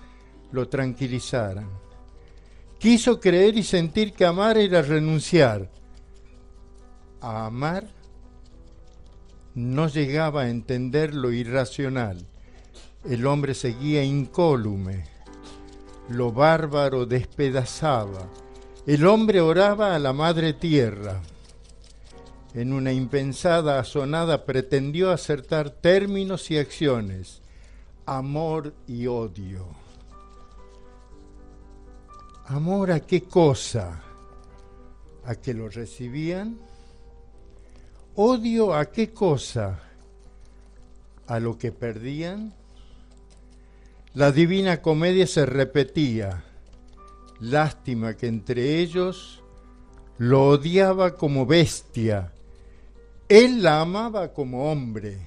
[0.51, 1.69] lo tranquilizaran.
[2.79, 5.69] Quiso creer y sentir que amar era renunciar.
[7.21, 7.87] A amar
[9.53, 12.25] no llegaba a entender lo irracional.
[13.07, 15.12] El hombre seguía incólume.
[16.09, 18.27] Lo bárbaro despedazaba.
[18.85, 21.21] El hombre oraba a la madre tierra
[22.53, 27.41] en una impensada asonada pretendió acertar términos y acciones,
[28.05, 29.65] amor y odio.
[32.45, 34.03] ¿Amor a qué cosa?
[35.25, 36.59] ¿A que lo recibían?
[38.15, 39.79] ¿Odio a qué cosa?
[41.25, 42.53] ¿A lo que perdían?
[44.15, 46.43] La divina comedia se repetía.
[47.39, 49.41] Lástima que entre ellos
[50.19, 52.31] lo odiaba como bestia.
[53.27, 55.17] Él la amaba como hombre.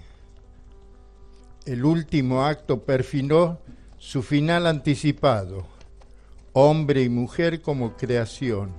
[1.65, 3.59] El último acto perfiló
[3.99, 5.67] su final anticipado,
[6.53, 8.71] hombre y mujer como creación,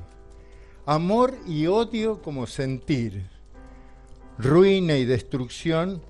[0.85, 3.27] amor y odio como sentir,
[4.37, 6.01] ruina y destrucción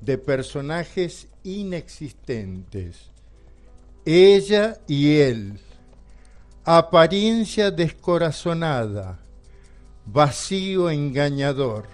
[0.00, 3.09] de personajes inexistentes,
[4.04, 5.60] ella y él,
[6.64, 9.18] apariencia descorazonada,
[10.06, 11.86] vacío engañador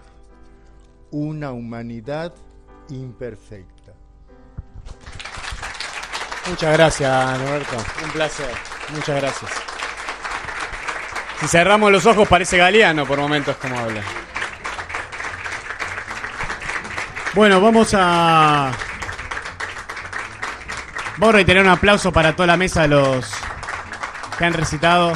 [1.10, 2.32] una humanidad
[2.88, 3.92] imperfecta.
[6.48, 7.76] Muchas gracias, Norberto.
[8.04, 8.50] Un placer.
[8.94, 9.50] Muchas gracias.
[11.40, 14.02] Si cerramos los ojos parece Galeano por momentos como habla.
[17.34, 18.72] Bueno, vamos a...
[21.18, 23.30] Vamos a reiterar un aplauso para toda la mesa de los
[24.36, 25.14] que han recitado.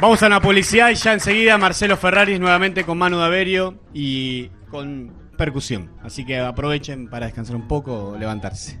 [0.00, 5.12] Vamos a una publicidad y ya enseguida Marcelo Ferraris nuevamente con Manu Daverio y con
[5.36, 5.92] percusión.
[6.02, 8.80] Así que aprovechen para descansar un poco o levantarse.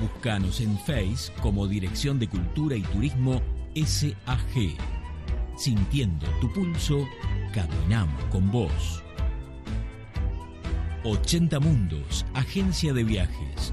[0.00, 3.42] Búscanos en Face como Dirección de Cultura y Turismo
[3.74, 4.76] SAG.
[5.56, 7.04] Sintiendo tu pulso,
[7.52, 9.02] caminamos con vos.
[11.04, 13.72] 80 Mundos, agencia de viajes.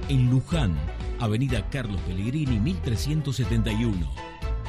[0.08, 0.76] en Luján,
[1.20, 4.10] Avenida Carlos Pellegrini 1371.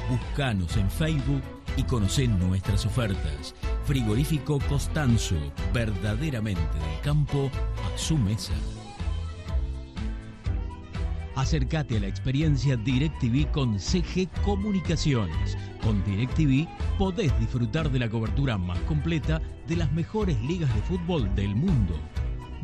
[0.10, 1.42] Buscanos en Facebook
[1.76, 3.54] y conocen nuestras ofertas.
[3.86, 5.36] Frigorífico Costanzo,
[5.74, 7.52] verdaderamente del campo
[7.94, 8.54] a su mesa.
[11.36, 15.58] Acércate a la experiencia DirecTV con CG Comunicaciones.
[15.88, 21.34] Con DirecTV podés disfrutar de la cobertura más completa de las mejores ligas de fútbol
[21.34, 21.98] del mundo.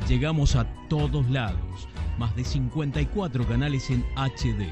[0.10, 1.88] Llegamos a todos lados,
[2.18, 4.68] más de 54 canales en HD.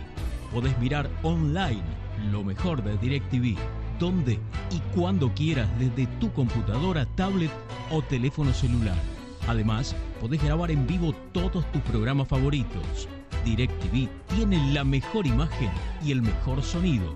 [0.51, 1.81] Podés mirar online
[2.29, 3.55] lo mejor de DirecTV,
[3.97, 4.33] donde
[4.69, 7.51] y cuando quieras desde tu computadora, tablet
[7.89, 8.97] o teléfono celular.
[9.47, 13.07] Además, podés grabar en vivo todos tus programas favoritos.
[13.45, 15.71] DirecTV tiene la mejor imagen
[16.03, 17.15] y el mejor sonido.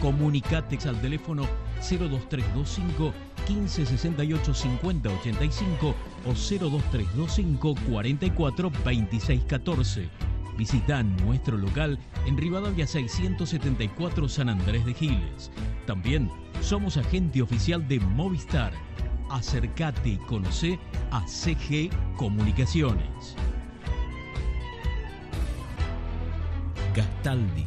[0.00, 1.46] Comunicate al teléfono
[1.80, 3.12] 02325
[3.48, 5.94] 1568 5085
[6.26, 10.08] o 02325 44 26 14.
[10.56, 15.50] Visita nuestro local en Rivadavia 674 San Andrés de Giles.
[15.86, 18.72] También somos agente oficial de Movistar.
[19.30, 20.78] Acércate y conoce
[21.10, 23.36] a CG Comunicaciones.
[26.94, 27.66] Gastaldi,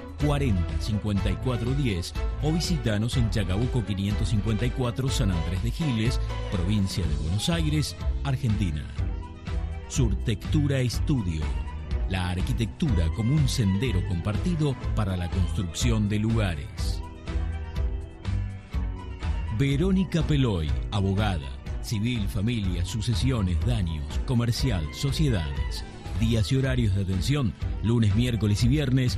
[0.25, 6.19] 40 54 10 o visitanos en Chacabuco 554 San Andrés de Giles,
[6.51, 8.83] provincia de Buenos Aires, Argentina.
[9.87, 11.41] Surtectura Estudio.
[12.09, 17.01] La arquitectura como un sendero compartido para la construcción de lugares.
[19.57, 21.49] Verónica Peloy, abogada,
[21.81, 25.83] civil, familia, sucesiones, daños, comercial, sociedades.
[26.19, 27.53] Días y horarios de atención,
[27.83, 29.17] lunes, miércoles y viernes,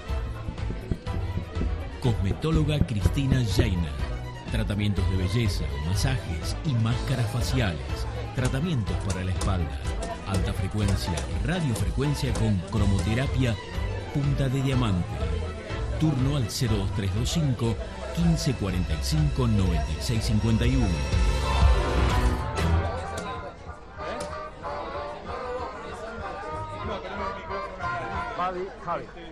[2.01, 3.89] Cosmetóloga Cristina Jaina.
[4.51, 7.79] Tratamientos de belleza, masajes y máscaras faciales.
[8.35, 9.79] Tratamientos para la espalda.
[10.27, 11.13] Alta frecuencia,
[11.45, 13.55] radiofrecuencia con cromoterapia
[14.15, 15.07] punta de diamante.
[15.99, 17.75] Turno al 02325
[18.17, 20.87] 1545 9651.
[28.37, 29.30] Javi, Javi.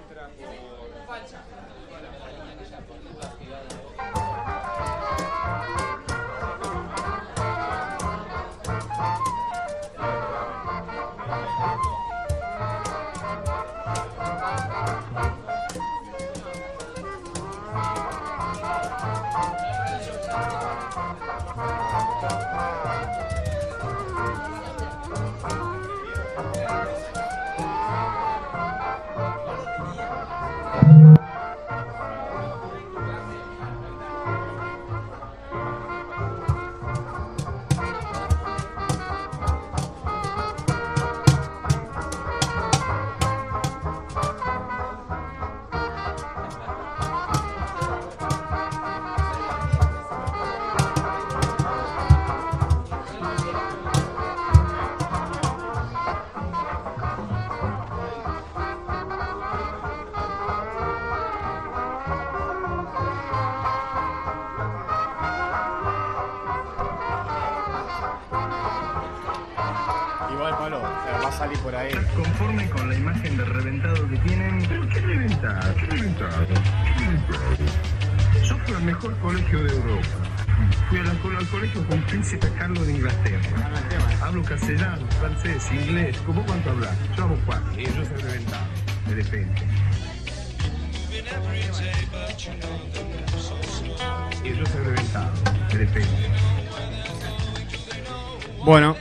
[71.69, 71.91] Por ahí.
[72.15, 74.65] Conforme con la imagen de reventado que tienen.
[74.67, 75.75] ¿Pero qué reventado?
[75.75, 76.47] ¿Qué reventado?
[76.47, 77.45] ¿Qué reventado?
[78.43, 80.07] Yo fui al mejor colegio de Europa.
[80.89, 83.71] Fui al, al colegio con Príncipe Carlos de Inglaterra.
[84.21, 86.17] Hablo castellano, francés, inglés.
[86.25, 86.95] ¿Cómo cuánto hablas?
[87.15, 87.79] Yo hablo cuatro.
[87.79, 88.65] Y yo soy reventado.
[89.07, 89.61] De repente.
[94.43, 95.31] Y yo soy reventado.
[95.71, 96.09] De repente.
[98.65, 98.95] Bueno,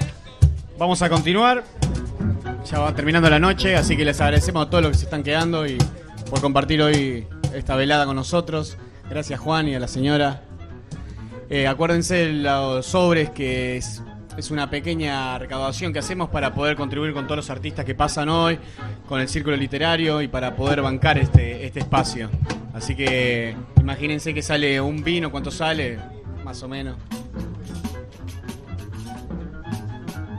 [0.79, 1.65] vamos a continuar.
[2.97, 5.79] Terminando la noche, así que les agradecemos a todos los que se están quedando y
[6.31, 8.77] por compartir hoy esta velada con nosotros.
[9.09, 10.43] Gracias Juan y a la señora.
[11.49, 14.03] Eh, acuérdense de los sobres que es,
[14.37, 18.29] es una pequeña recaudación que hacemos para poder contribuir con todos los artistas que pasan
[18.31, 18.59] hoy,
[19.09, 22.29] con el círculo literario y para poder bancar este, este espacio.
[22.75, 25.99] Así que imagínense que sale un vino, ¿cuánto sale?
[26.45, 26.97] Más o menos.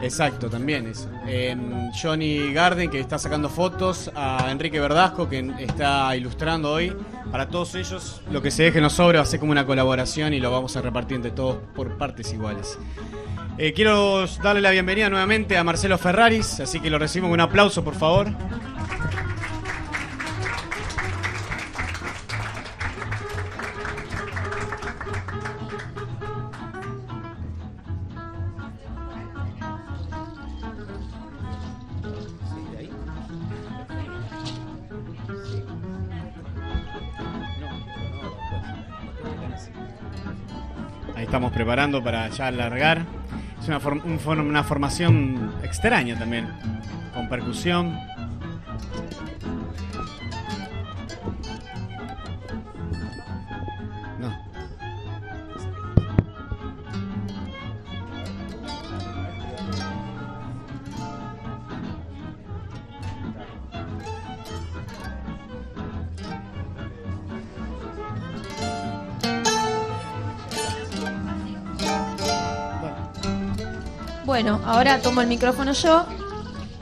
[0.01, 1.09] Exacto, también eso.
[1.27, 6.95] En Johnny Garden, que está sacando fotos, a Enrique Verdasco, que está ilustrando hoy.
[7.31, 9.65] Para todos ellos, lo que se deje en los sobres va a ser como una
[9.65, 12.79] colaboración y lo vamos a repartir entre todos por partes iguales.
[13.57, 17.41] Eh, quiero darle la bienvenida nuevamente a Marcelo Ferraris, así que lo recibo con un
[17.41, 18.27] aplauso, por favor.
[41.69, 43.05] Preparando para ya largar.
[43.61, 43.77] Es una,
[44.41, 46.47] una formación extraña también,
[47.13, 47.95] con percusión.
[74.41, 76.05] Bueno, ahora tomo el micrófono yo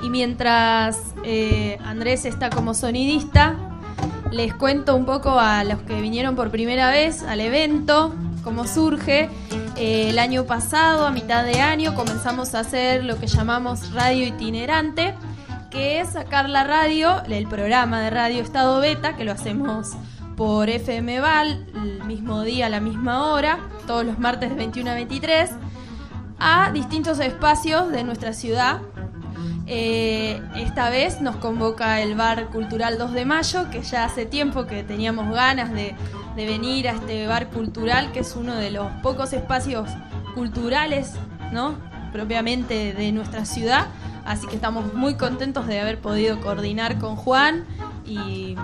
[0.04, 3.56] y mientras eh, Andrés está como sonidista,
[4.32, 8.14] les cuento un poco a los que vinieron por primera vez al evento,
[8.44, 9.32] cómo surge.
[9.76, 14.28] Eh, el año pasado, a mitad de año, comenzamos a hacer lo que llamamos radio
[14.28, 15.16] itinerante,
[15.72, 19.94] que es sacar la radio, el programa de radio Estado Beta, que lo hacemos
[20.36, 23.58] por FM Val, el mismo día, a la misma hora,
[23.88, 25.50] todos los martes de 21 a 23,
[26.40, 28.82] a distintos espacios de nuestra ciudad.
[29.66, 34.66] Eh, esta vez nos convoca el Bar Cultural 2 de Mayo, que ya hace tiempo
[34.66, 35.94] que teníamos ganas de,
[36.36, 39.90] de venir a este bar cultural, que es uno de los pocos espacios
[40.36, 41.14] culturales,
[41.52, 41.76] ¿no?
[42.14, 43.88] Propiamente de nuestra ciudad.
[44.26, 47.66] Así que estamos muy contentos de haber podido coordinar con Juan
[48.06, 48.56] y,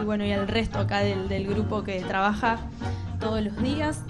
[0.00, 2.58] y bueno, y el resto acá del, del grupo que trabaja
[3.18, 4.00] todos los días.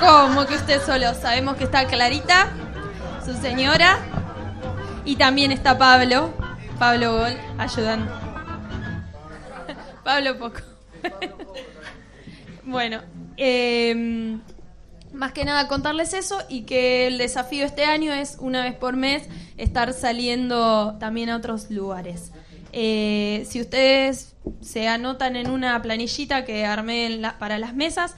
[0.00, 1.14] ¿Cómo que usted solo?
[1.14, 2.48] Sabemos que está Clarita,
[3.22, 3.98] su señora,
[5.04, 6.32] y también está Pablo,
[6.78, 8.10] Pablo Gol, ayudando.
[10.04, 10.60] Pablo Poco.
[12.64, 13.02] bueno,
[13.36, 14.38] eh,
[15.12, 18.96] más que nada contarles eso y que el desafío este año es una vez por
[18.96, 19.24] mes
[19.58, 22.32] estar saliendo también a otros lugares.
[22.72, 28.16] Eh, si ustedes se anotan en una planillita que armé para las mesas,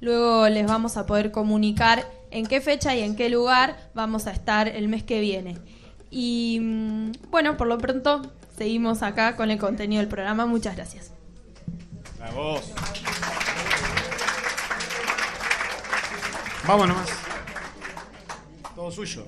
[0.00, 4.32] luego les vamos a poder comunicar en qué fecha y en qué lugar vamos a
[4.32, 5.58] estar el mes que viene.
[6.10, 8.22] Y mm, bueno, por lo pronto
[8.56, 10.46] seguimos acá con el contenido del programa.
[10.46, 11.12] Muchas gracias.
[16.66, 17.10] Vamos nomás.
[18.74, 19.26] Todo suyo.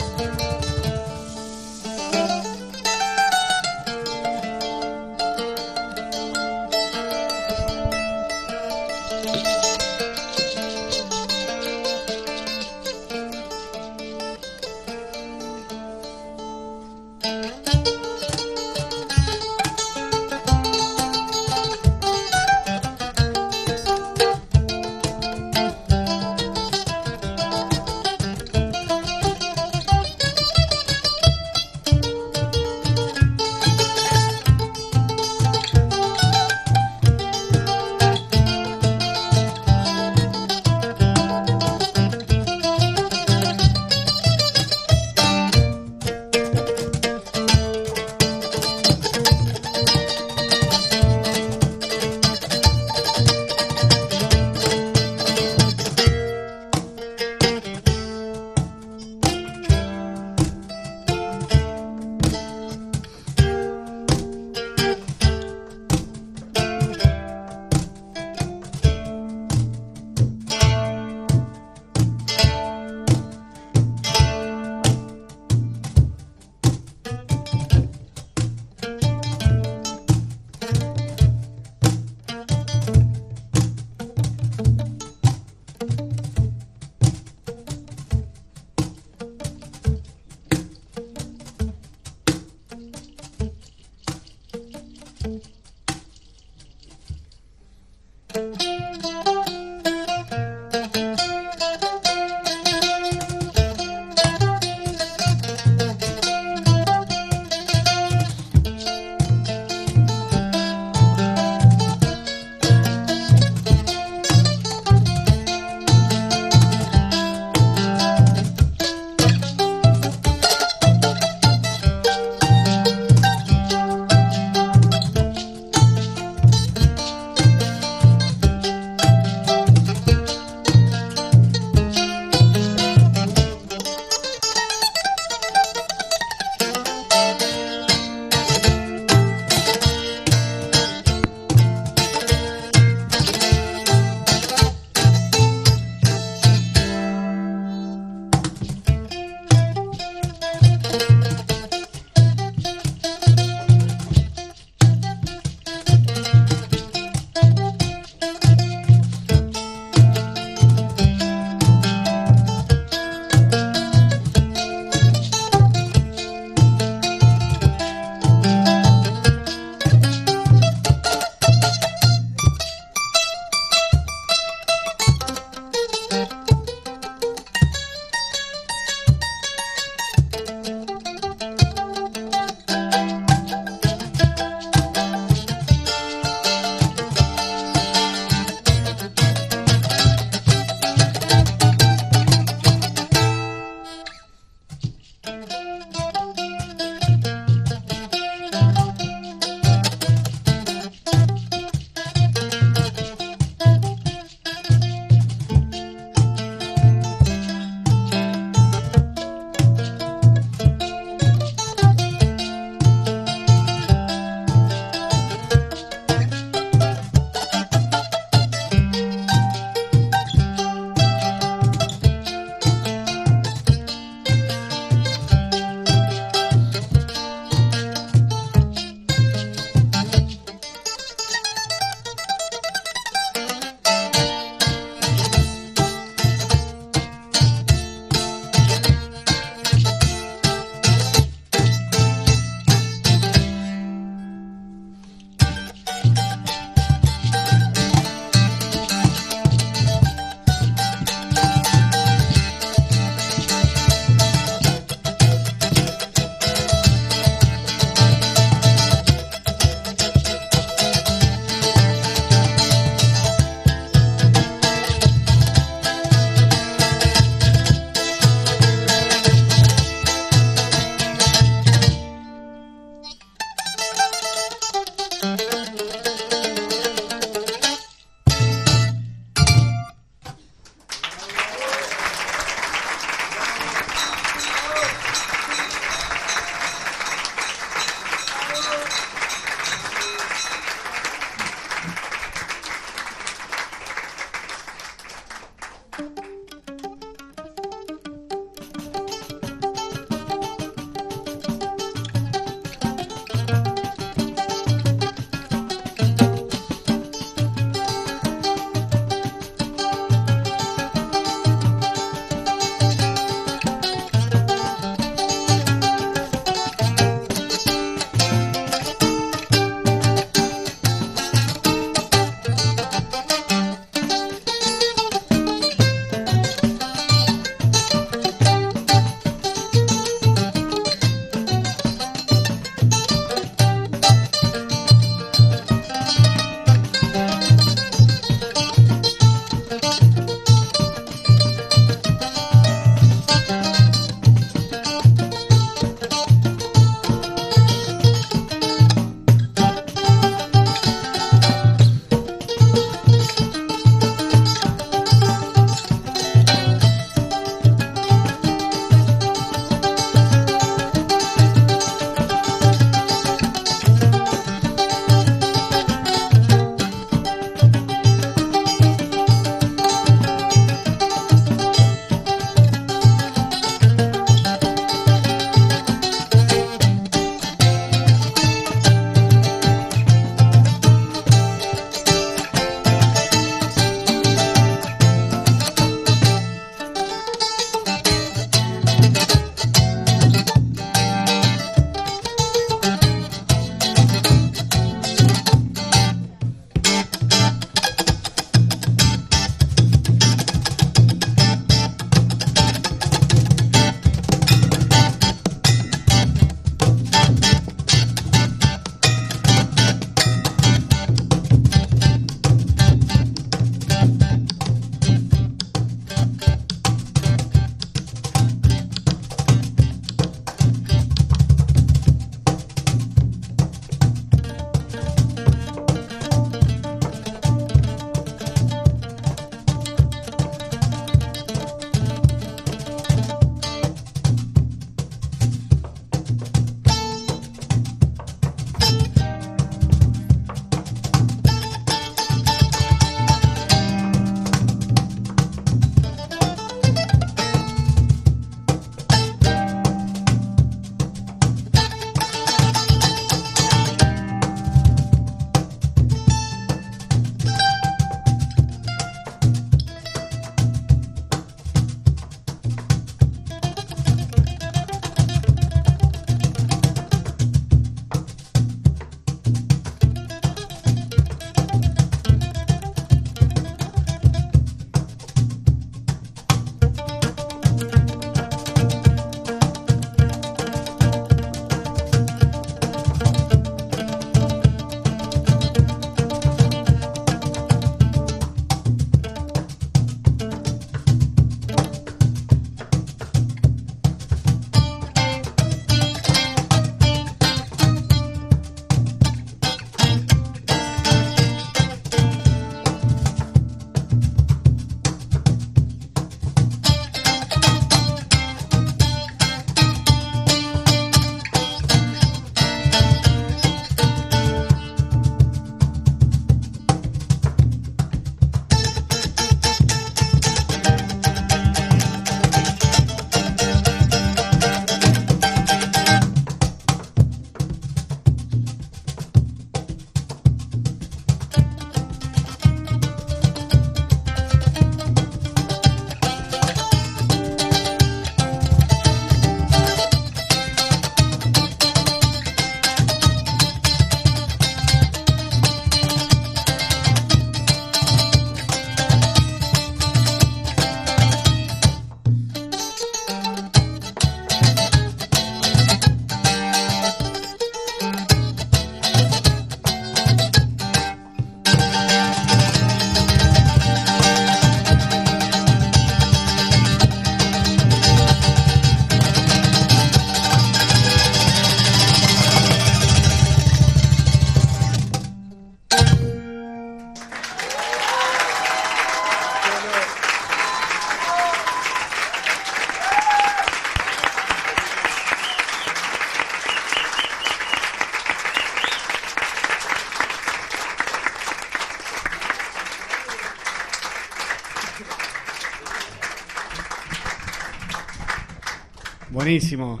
[599.52, 600.00] Buenísimo.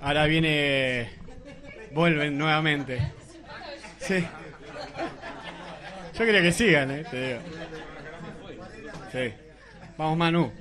[0.00, 1.10] Ahora viene.
[1.92, 3.12] Vuelven nuevamente.
[3.98, 4.26] Sí.
[6.18, 7.40] Yo quería que sigan, eh, te digo.
[9.12, 9.34] Sí.
[9.98, 10.52] Vamos, Manu.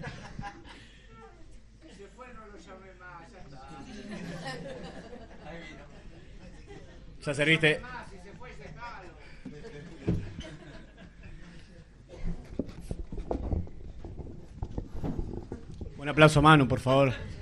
[7.26, 7.82] Ya serviste.
[15.98, 17.35] Un aplauso, Manu, por favor.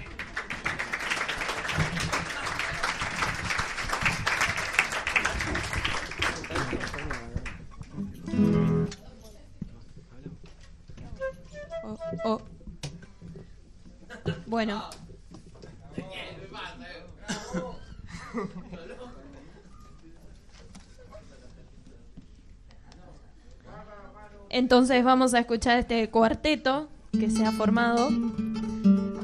[24.53, 28.09] Entonces vamos a escuchar este cuarteto que se ha formado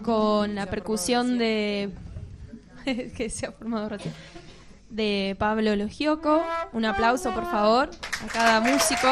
[0.01, 1.91] con la percusión de
[3.15, 3.91] que se ha formado
[4.89, 6.43] de Pablo Logioco.
[6.73, 7.91] Un aplauso por favor
[8.25, 9.07] a cada músico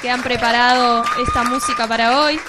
[0.00, 2.40] que han preparado esta música para hoy.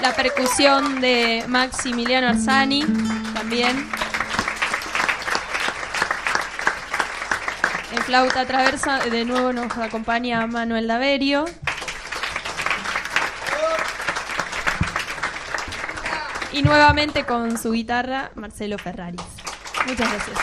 [0.00, 2.82] La percusión de Maximiliano Arzani
[3.34, 3.76] también.
[7.92, 11.44] En flauta traversa de nuevo nos acompaña Manuel Daverio.
[16.54, 19.20] Y nuevamente con su guitarra Marcelo Ferraris.
[19.88, 20.38] Muchas gracias.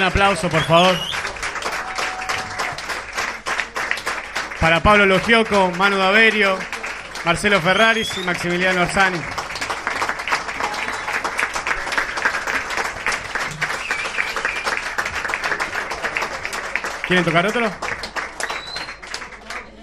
[0.00, 0.96] Gran aplauso, por favor.
[4.58, 6.58] Para Pablo Logioco, Manu Daverio,
[7.26, 9.20] Marcelo Ferraris y Maximiliano Orsani.
[17.06, 17.70] ¿Quieren tocar otro?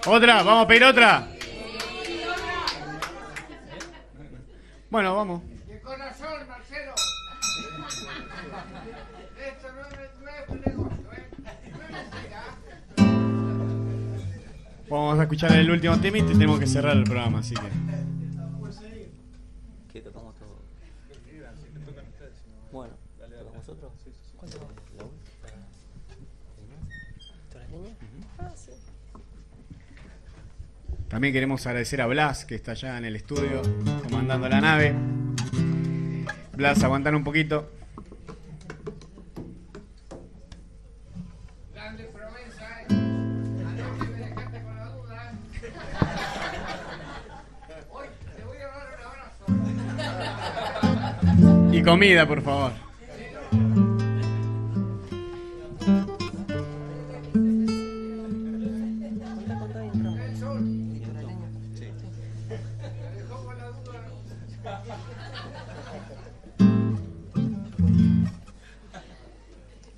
[0.08, 0.42] ¿Otra?
[0.42, 1.28] ¿Vamos a pedir otra?
[4.90, 5.47] Bueno, vamos.
[15.38, 17.62] Escuchar el último tema y tenemos que cerrar el programa, así que.
[19.94, 20.64] ¿Qué tocamos todo?
[22.72, 23.98] Bueno, ¿tocamos.
[31.08, 33.62] También queremos agradecer a Blas, que está allá en el estudio,
[34.04, 34.96] comandando la nave.
[36.54, 37.77] Blas, aguantar un poquito.
[51.78, 52.72] Y comida, por favor.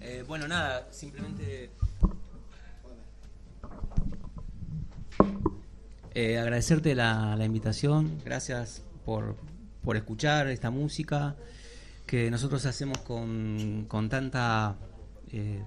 [0.02, 1.70] Eh, bueno, nada, simplemente
[6.14, 9.38] eh, agradecerte la, la invitación, gracias por,
[9.82, 11.38] por escuchar esta música
[12.10, 14.78] que nosotros hacemos con, con tanta
[15.32, 15.64] eh,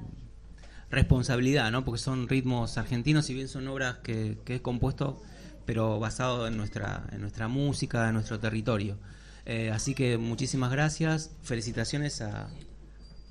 [0.91, 1.85] responsabilidad, ¿no?
[1.85, 5.23] porque son ritmos argentinos, si bien son obras que, que he compuesto,
[5.67, 8.99] pero basado en nuestra, en nuestra música, en nuestro territorio.
[9.47, 12.49] Eh, así que muchísimas gracias, felicitaciones a,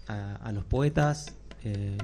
[0.07, 1.35] a, a los poetas
[1.65, 1.97] eh,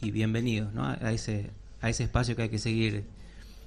[0.00, 0.84] y bienvenidos ¿no?
[0.84, 3.04] a, ese, a ese espacio que hay que seguir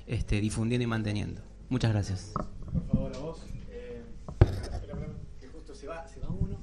[0.08, 1.42] este, difundiendo y manteniendo.
[1.68, 2.32] Muchas gracias.
[2.72, 3.40] Por favor, a vos.
[3.70, 4.02] Eh,
[5.42, 6.58] que justo se va, se va uno.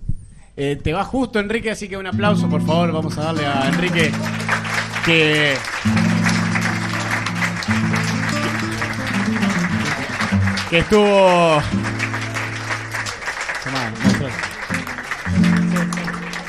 [0.56, 2.92] Eh, te va justo, Enrique, así que un aplauso, por favor.
[2.92, 4.12] Vamos a darle a Enrique
[5.04, 5.56] que.
[10.70, 11.62] que estuvo.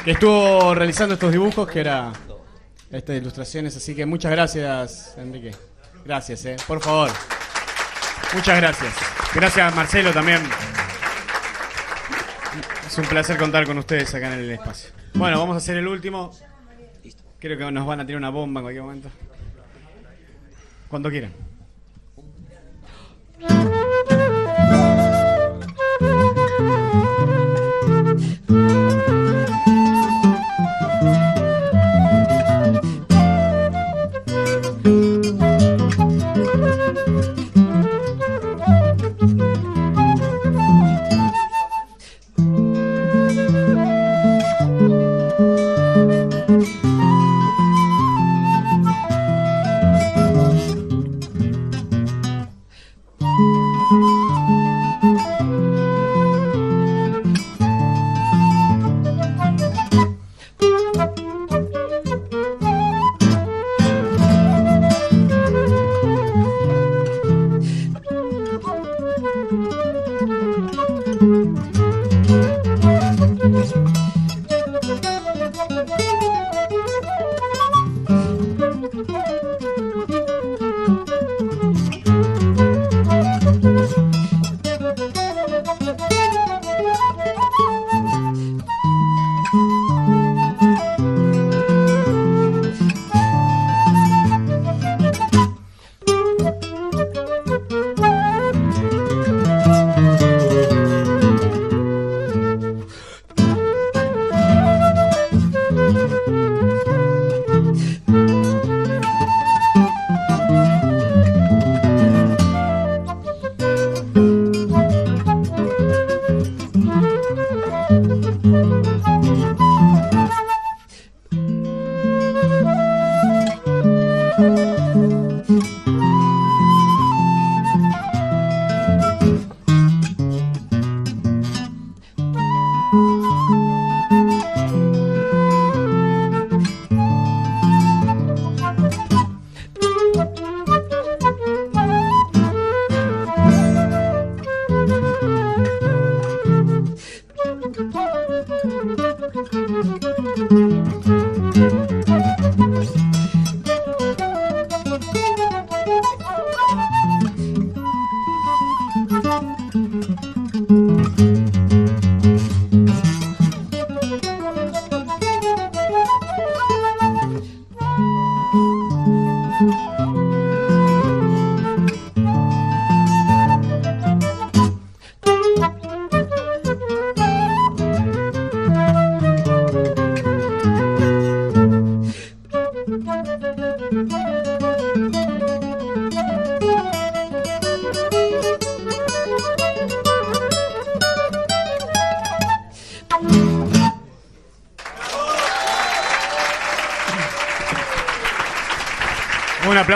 [0.04, 2.12] Que estuvo realizando estos dibujos, que era
[2.92, 5.56] estas ilustraciones, así que muchas gracias, Enrique.
[6.06, 6.58] Gracias, eh.
[6.68, 7.10] Por favor.
[8.34, 8.94] Muchas gracias.
[9.34, 10.42] Gracias, Marcelo, también.
[12.94, 14.92] Es un placer contar con ustedes acá en el espacio.
[15.16, 16.30] Bueno, vamos a hacer el último.
[17.40, 19.10] Creo que nos van a tirar una bomba en cualquier momento.
[20.90, 21.34] Cuando quieran.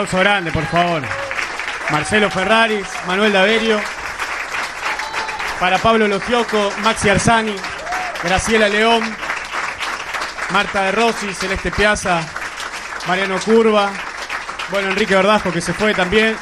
[0.07, 1.01] Aplauso grande, por favor.
[1.89, 3.79] Marcelo Ferraris, Manuel Daverio.
[5.59, 7.55] Para Pablo Logioco, Maxi Arzani,
[8.23, 9.03] Graciela León,
[10.51, 12.21] Marta de Rossi, Celeste Piazza,
[13.07, 13.89] Mariano Curva,
[14.69, 16.37] bueno, Enrique Verdasco que se fue también,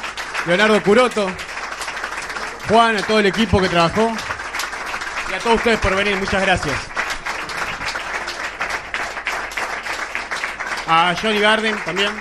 [0.45, 1.31] Leonardo Curoto,
[2.67, 4.11] Juan, a todo el equipo que trabajó
[5.31, 6.75] y a todos ustedes por venir, muchas gracias.
[10.87, 12.11] A Johnny Garden también.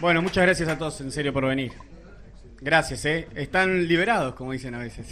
[0.00, 1.72] Bueno, muchas gracias a todos en serio por venir.
[2.60, 3.28] Gracias, ¿eh?
[3.34, 5.06] Están liberados, como dicen a veces.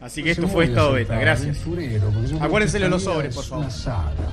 [0.00, 1.64] Así que esto fue Estado Beta, gracias.
[2.40, 3.66] Acuérdense de los sobres, por favor.
[3.66, 4.28] Es una saga,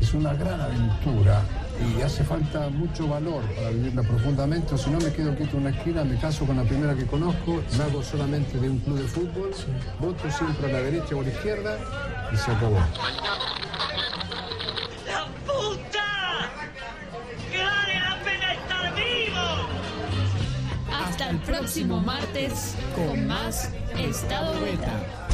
[0.00, 1.42] es una gran aventura
[1.80, 4.74] y hace falta mucho valor para vivirla profundamente.
[4.74, 7.06] O si no, me quedo quieto en una esquina, me caso con la primera que
[7.06, 9.50] conozco, me hago solamente de un club de fútbol,
[9.98, 11.78] voto siempre a la derecha o a la izquierda
[12.30, 12.78] y se acabó.
[22.96, 25.31] Con más Estado Beta.